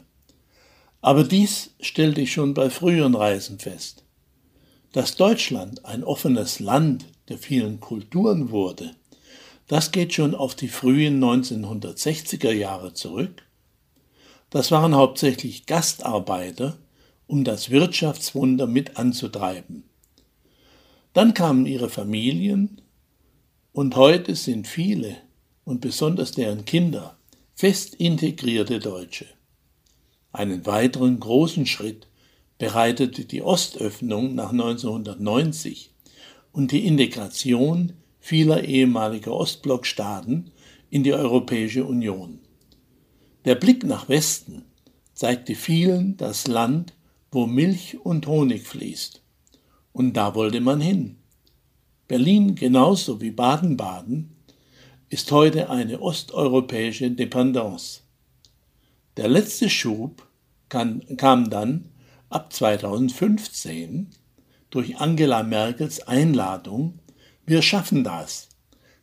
Aber 1.00 1.24
dies 1.24 1.74
stellte 1.80 2.20
ich 2.20 2.32
schon 2.32 2.54
bei 2.54 2.70
früheren 2.70 3.14
Reisen 3.14 3.58
fest. 3.58 4.04
Dass 4.92 5.16
Deutschland 5.16 5.84
ein 5.84 6.04
offenes 6.04 6.60
Land 6.60 7.06
der 7.28 7.38
vielen 7.38 7.80
Kulturen 7.80 8.50
wurde, 8.50 8.94
das 9.68 9.92
geht 9.92 10.12
schon 10.12 10.34
auf 10.34 10.54
die 10.54 10.68
frühen 10.68 11.22
1960er 11.22 12.52
Jahre 12.52 12.92
zurück. 12.92 13.42
Das 14.50 14.70
waren 14.70 14.94
hauptsächlich 14.94 15.66
Gastarbeiter, 15.66 16.76
um 17.26 17.44
das 17.44 17.70
Wirtschaftswunder 17.70 18.66
mit 18.66 18.96
anzutreiben. 18.96 19.84
Dann 21.14 21.34
kamen 21.34 21.66
ihre 21.66 21.88
Familien 21.88 22.82
und 23.72 23.96
heute 23.96 24.34
sind 24.34 24.66
viele 24.66 25.16
und 25.64 25.80
besonders 25.80 26.32
deren 26.32 26.64
Kinder 26.64 27.16
fest 27.54 27.94
integrierte 27.94 28.78
Deutsche. 28.78 29.26
Einen 30.32 30.66
weiteren 30.66 31.20
großen 31.20 31.66
Schritt 31.66 32.08
bereitete 32.58 33.24
die 33.24 33.42
Ostöffnung 33.42 34.34
nach 34.34 34.50
1990 34.50 35.90
und 36.52 36.72
die 36.72 36.86
Integration 36.86 37.94
vieler 38.20 38.64
ehemaliger 38.64 39.32
Ostblockstaaten 39.32 40.50
in 40.90 41.02
die 41.02 41.12
Europäische 41.12 41.84
Union. 41.84 42.38
Der 43.44 43.56
Blick 43.56 43.84
nach 43.84 44.08
Westen 44.08 44.64
zeigte 45.14 45.54
vielen 45.54 46.16
das 46.16 46.46
Land, 46.46 46.94
wo 47.30 47.46
Milch 47.46 47.98
und 48.04 48.26
Honig 48.26 48.66
fließt. 48.66 49.22
Und 49.92 50.16
da 50.16 50.34
wollte 50.34 50.60
man 50.60 50.80
hin. 50.80 51.16
Berlin 52.08 52.54
genauso 52.54 53.20
wie 53.20 53.30
Baden-Baden 53.30 54.36
ist 55.12 55.30
heute 55.30 55.68
eine 55.68 56.00
osteuropäische 56.00 57.10
Dependance. 57.10 58.00
Der 59.18 59.28
letzte 59.28 59.68
Schub 59.68 60.26
kann, 60.70 61.02
kam 61.18 61.50
dann 61.50 61.90
ab 62.30 62.50
2015 62.50 64.08
durch 64.70 64.96
Angela 64.96 65.42
Merkels 65.42 66.00
Einladung 66.08 66.98
Wir 67.44 67.60
schaffen 67.60 68.04
das. 68.04 68.48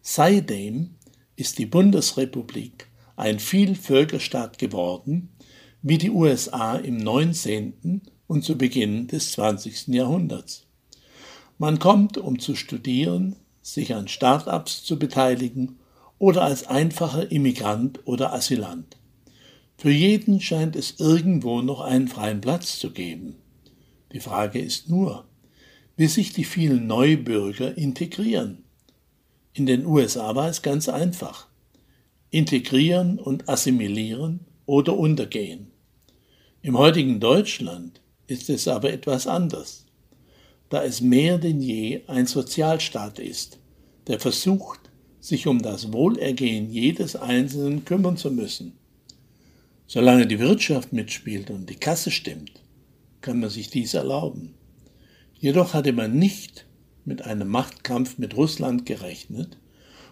Seitdem 0.01 0.95
ist 1.36 1.60
die 1.60 1.68
Bundesrepublik 1.68 2.88
ein 3.16 3.38
Vielvölkerstaat 3.38 4.57
geworden, 4.57 5.30
wie 5.84 5.99
die 5.99 6.10
USA 6.10 6.76
im 6.76 6.97
19. 6.97 8.01
und 8.26 8.43
zu 8.43 8.57
Beginn 8.57 9.05
des 9.05 9.34
20. 9.34 9.89
Jahrhunderts. 9.89 10.66
Man 11.60 11.78
kommt, 11.78 12.18
um 12.18 12.39
zu 12.39 12.55
studieren, 12.55 13.36
sich 13.62 13.93
an 13.93 14.07
Start-ups 14.07 14.84
zu 14.84 14.97
beteiligen 14.97 15.78
oder 16.20 16.43
als 16.43 16.67
einfacher 16.67 17.32
Immigrant 17.32 18.05
oder 18.05 18.34
Asylant. 18.34 18.97
Für 19.78 19.91
jeden 19.91 20.41
scheint 20.41 20.76
es 20.76 20.99
irgendwo 20.99 21.61
noch 21.61 21.80
einen 21.80 22.09
freien 22.09 22.41
Platz 22.41 22.78
zu 22.78 22.91
geben. 22.91 23.36
Die 24.11 24.20
Frage 24.20 24.59
ist 24.59 24.89
nur, 24.89 25.26
wie 25.95 26.07
sich 26.07 26.34
die 26.34 26.43
vielen 26.43 26.86
Neubürger 26.86 27.78
integrieren. 27.78 28.63
In 29.53 29.65
den 29.65 29.86
USA 29.86 30.36
war 30.36 30.49
es 30.49 30.61
ganz 30.61 30.89
einfach. 30.89 31.47
Integrieren 32.30 33.20
und 33.20 33.49
assimilieren 33.49 34.41
oder 34.65 34.97
untergehen. 34.97 35.72
Im 36.61 36.78
heutigen 36.78 37.22
Deutschland 37.22 38.01
ist 38.28 38.49
es 38.49 38.67
aber 38.67 38.91
etwas 38.91 39.28
anders, 39.28 39.86
da 40.70 40.84
es 40.84 40.99
mehr 41.01 41.38
denn 41.38 41.61
je 41.61 42.01
ein 42.07 42.28
Sozialstaat 42.28 43.17
ist, 43.20 43.59
der 44.07 44.20
versucht, 44.20 44.88
sich 45.20 45.47
um 45.47 45.61
das 45.61 45.91
Wohlergehen 45.91 46.70
jedes 46.70 47.15
Einzelnen 47.15 47.86
kümmern 47.86 48.17
zu 48.17 48.32
müssen. 48.32 48.74
Solange 49.88 50.28
die 50.28 50.39
Wirtschaft 50.39 50.93
mitspielt 50.93 51.49
und 51.49 51.70
die 51.70 51.76
Kasse 51.76 52.11
stimmt, 52.11 52.51
kann 53.22 53.39
man 53.39 53.49
sich 53.49 53.70
dies 53.70 53.93
erlauben. 53.93 54.53
Jedoch 55.39 55.74
hatte 55.74 55.93
man 55.93 56.17
nicht 56.17 56.65
mit 57.05 57.24
einem 57.24 57.47
Machtkampf 57.47 58.17
mit 58.17 58.38
Russland 58.38 58.86
gerechnet, 58.86 59.57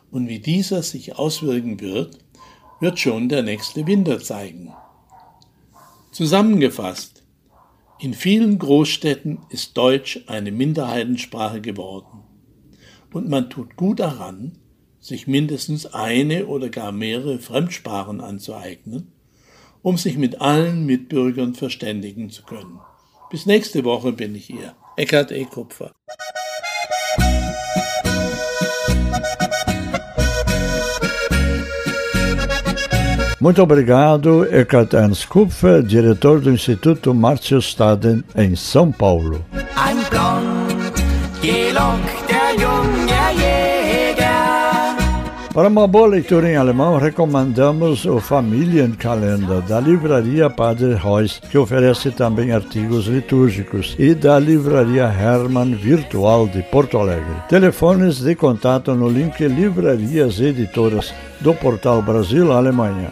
und 0.10 0.30
wie 0.30 0.40
dieser 0.40 0.84
sich 0.84 1.18
auswirken 1.18 1.82
wird, 1.82 2.18
wird 2.80 2.98
schon 2.98 3.28
der 3.28 3.44
nächste 3.44 3.86
Winter 3.86 4.20
zeigen. 4.20 4.74
Zusammengefasst, 6.12 7.24
in 8.00 8.14
vielen 8.14 8.58
Großstädten 8.58 9.40
ist 9.50 9.76
Deutsch 9.76 10.24
eine 10.28 10.52
Minderheitensprache 10.52 11.62
geworden, 11.62 12.24
und 13.12 13.30
man 13.30 13.50
tut 13.50 13.76
gut 13.76 14.00
daran, 14.00 14.58
sich 15.08 15.28
mindestens 15.28 15.86
eine 15.86 16.48
oder 16.48 16.70
gar 16.70 16.92
mehrere 16.92 17.40
Fremdsprachen 17.40 18.22
anzueignen, 18.22 19.12
um 19.82 19.98
sich 19.98 20.18
mit 20.18 20.42
allen 20.42 20.86
Mitbürgern 20.86 21.56
verständigen 21.56 22.30
zu 22.30 22.44
können. 22.44 22.80
Bis 23.32 23.46
nächste 23.46 23.84
Woche 23.84 24.12
bin 24.12 24.36
ich 24.36 24.46
hier. 24.46 24.76
Eckhard 24.98 25.32
E. 25.32 25.46
Kupfer. 25.46 25.92
Muito 33.40 33.64
obrigado, 33.64 34.44
Eckhart 34.46 34.94
Ernst 34.94 35.30
Kupfer, 35.30 35.84
diretor 35.84 36.42
do 36.42 36.50
Instituto 36.50 37.14
Márcio 37.14 37.62
Staden, 37.62 38.24
em 38.36 38.56
São 38.56 38.92
Paulo. 38.92 39.46
Blond 40.18 40.88
gelockter 41.42 42.27
Para 45.58 45.70
uma 45.70 45.88
boa 45.88 46.10
leitura 46.10 46.52
em 46.52 46.56
alemão, 46.56 47.00
recomendamos 47.00 48.06
o 48.06 48.20
Familienkalender 48.20 49.64
da 49.64 49.80
livraria 49.80 50.52
Padre 50.52 50.94
Reus, 50.94 51.42
que 51.50 51.58
oferece 51.58 52.12
também 52.12 52.52
artigos 52.52 53.08
litúrgicos, 53.08 53.96
e 53.98 54.14
da 54.14 54.38
livraria 54.38 55.06
Hermann 55.06 55.74
Virtual 55.74 56.48
de 56.48 56.62
Porto 56.62 57.00
Alegre. 57.00 57.34
Telefones 57.50 58.20
de 58.20 58.36
contato 58.36 58.94
no 58.94 59.10
link 59.10 59.48
Livrarias 59.48 60.40
Editoras 60.40 61.12
do 61.42 61.56
portal 61.56 62.04
Brasil 62.04 62.52
Alemanha. 62.52 63.12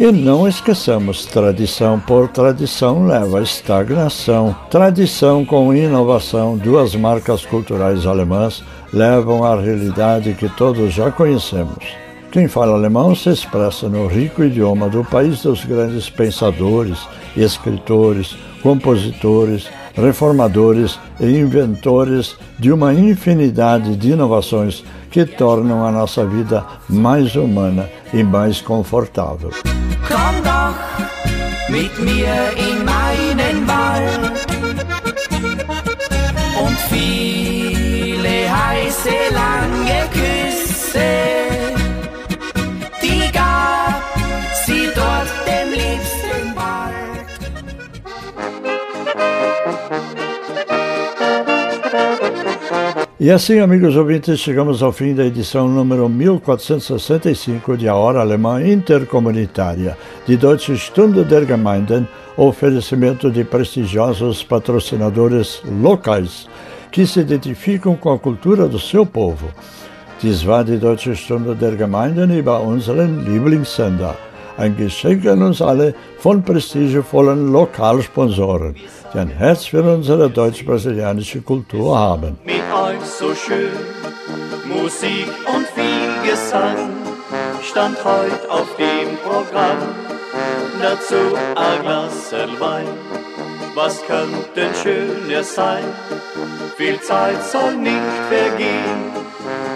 E 0.00 0.10
não 0.10 0.48
esqueçamos, 0.48 1.26
tradição 1.26 2.00
por 2.00 2.26
tradição 2.28 3.06
leva 3.06 3.38
à 3.38 3.42
estagnação. 3.42 4.56
Tradição 4.70 5.44
com 5.44 5.74
inovação, 5.74 6.56
duas 6.56 6.94
marcas 6.94 7.44
culturais 7.44 8.06
alemãs 8.06 8.64
levam 8.94 9.44
à 9.44 9.60
realidade 9.60 10.32
que 10.32 10.48
todos 10.48 10.94
já 10.94 11.10
conhecemos. 11.10 11.84
Quem 12.32 12.48
fala 12.48 12.72
alemão 12.72 13.14
se 13.14 13.28
expressa 13.28 13.90
no 13.90 14.06
rico 14.06 14.42
idioma 14.42 14.88
do 14.88 15.04
país 15.04 15.42
dos 15.42 15.66
grandes 15.66 16.08
pensadores, 16.08 17.06
escritores, 17.36 18.38
compositores, 18.62 19.68
reformadores 19.94 20.98
e 21.20 21.26
inventores 21.26 22.36
de 22.58 22.72
uma 22.72 22.94
infinidade 22.94 23.96
de 23.96 24.12
inovações 24.12 24.82
que 25.10 25.24
tornam 25.24 25.84
a 25.84 25.90
nossa 25.90 26.24
vida 26.24 26.64
mais 26.88 27.34
humana 27.34 27.88
e 28.12 28.22
mais 28.22 28.60
confortável. 28.60 29.50
Komm 30.08 30.42
doch 30.42 30.76
mit 31.68 31.98
mir 31.98 32.52
in 32.56 32.84
meinen 32.84 33.66
viele 36.90 38.48
heiße 38.50 39.16
lange 39.32 40.08
Küsse 40.14 41.29
E 53.22 53.30
assim, 53.30 53.58
amigos 53.58 53.96
ouvintes, 53.96 54.40
chegamos 54.40 54.82
ao 54.82 54.92
fim 54.92 55.14
da 55.14 55.26
edição 55.26 55.68
número 55.68 56.08
1465 56.08 57.76
de 57.76 57.86
A 57.86 57.94
Hora 57.94 58.20
Alemã 58.20 58.66
Intercomunitária 58.66 59.94
de 60.26 60.38
Deutsche 60.38 60.72
Stunde 60.78 61.22
der 61.24 61.46
Gemeinden, 61.46 62.08
oferecimento 62.34 63.30
de 63.30 63.44
prestigiosos 63.44 64.42
patrocinadores 64.42 65.60
locais 65.82 66.48
que 66.90 67.06
se 67.06 67.20
identificam 67.20 67.94
com 67.94 68.10
a 68.10 68.18
cultura 68.18 68.66
do 68.66 68.78
seu 68.78 69.04
povo. 69.04 69.50
Dies 70.18 70.42
war 70.46 70.64
die 70.64 70.78
Deutsche 70.78 71.14
Stunde 71.14 71.54
der 71.54 71.76
Gemeinden 71.76 72.34
über 72.34 72.62
unseren 72.62 73.22
Lieblingssender. 73.26 74.29
Ein 74.56 74.76
Geschenk 74.76 75.26
an 75.26 75.42
uns 75.42 75.62
alle 75.62 75.94
von 76.18 76.42
prestigevollen 76.42 77.52
Lokalsponsoren, 77.52 78.74
die 79.12 79.18
ein 79.18 79.28
Herz 79.28 79.66
für 79.66 79.82
unsere 79.82 80.28
deutsch-brasilianische 80.28 81.40
Kultur 81.40 81.98
haben. 81.98 82.38
Mit 82.44 82.56
euch 82.56 83.04
so 83.04 83.34
schön, 83.34 83.72
Musik 84.68 85.28
und 85.54 85.66
viel 85.68 86.30
Gesang 86.30 86.90
stand 87.62 87.96
heute 88.04 88.50
auf 88.50 88.68
dem 88.76 89.16
Programm. 89.24 89.78
Dazu 90.80 91.36
ein 91.56 91.82
Glas 91.82 92.32
Wein, 92.58 92.86
was 93.74 94.00
könnte 94.06 94.74
schöner 94.82 95.42
sein? 95.42 95.84
Viel 96.76 97.00
Zeit 97.00 97.44
soll 97.44 97.76
nicht 97.76 98.16
vergehen, 98.30 99.19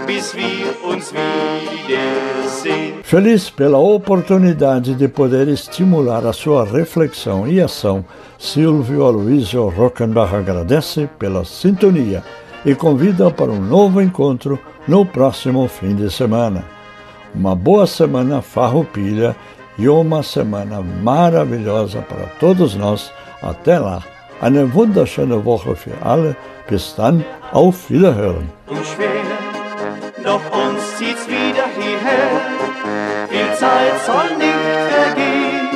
bis 0.07 0.35
wir 0.35 0.75
uns 0.85 1.13
wiedersehen. 1.13 3.03
Feliz 3.03 3.51
pela 3.51 3.79
oportunidade 3.79 4.95
de 4.95 5.09
poder 5.09 5.49
estimular 5.49 6.27
a 6.27 6.33
sua 6.33 6.65
reflexão 6.65 7.47
e 7.47 7.61
ação, 7.61 8.05
Silvio 8.39 9.05
Aloysio 9.05 9.69
Rockenbach 9.69 10.35
agradece 10.35 11.09
pela 11.19 11.45
sintonia 11.45 12.23
e 12.65 12.75
convida 12.75 13.31
para 13.31 13.51
um 13.51 13.61
novo 13.61 14.01
encontro 14.01 14.59
no 14.89 15.05
próximo 15.05 15.69
fim 15.69 15.95
de 15.95 16.11
semana. 16.11 16.65
Uma 17.35 17.55
boa 17.55 17.87
semana 17.87 18.41
farroupilha 18.43 19.35
e 19.79 19.89
uma 19.89 20.23
semana 20.23 20.81
maravilhosa 20.81 22.01
para 22.03 22.27
todos 22.39 22.75
nós. 22.75 23.11
Até 23.43 23.79
lá. 23.79 24.03
Eine 24.41 24.65
wunderschöne 24.65 25.45
Woche 25.45 25.75
für 25.75 25.97
alle. 26.03 26.37
Bis 26.69 26.95
dann, 26.97 27.25
auf 27.53 27.91
Wiederhören. 27.91 28.49
Doch 30.25 30.51
uns 30.51 30.97
zieht's 30.97 31.29
wieder 31.29 31.67
hierher. 31.79 32.41
Viel 33.29 33.55
Zeit 33.57 34.01
soll 34.07 34.37
nicht 34.39 34.55
vergehen, 34.91 35.69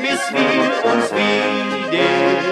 bis 0.00 0.32
wir 0.32 0.90
uns 0.90 1.12
wiedersehen. 1.12 2.44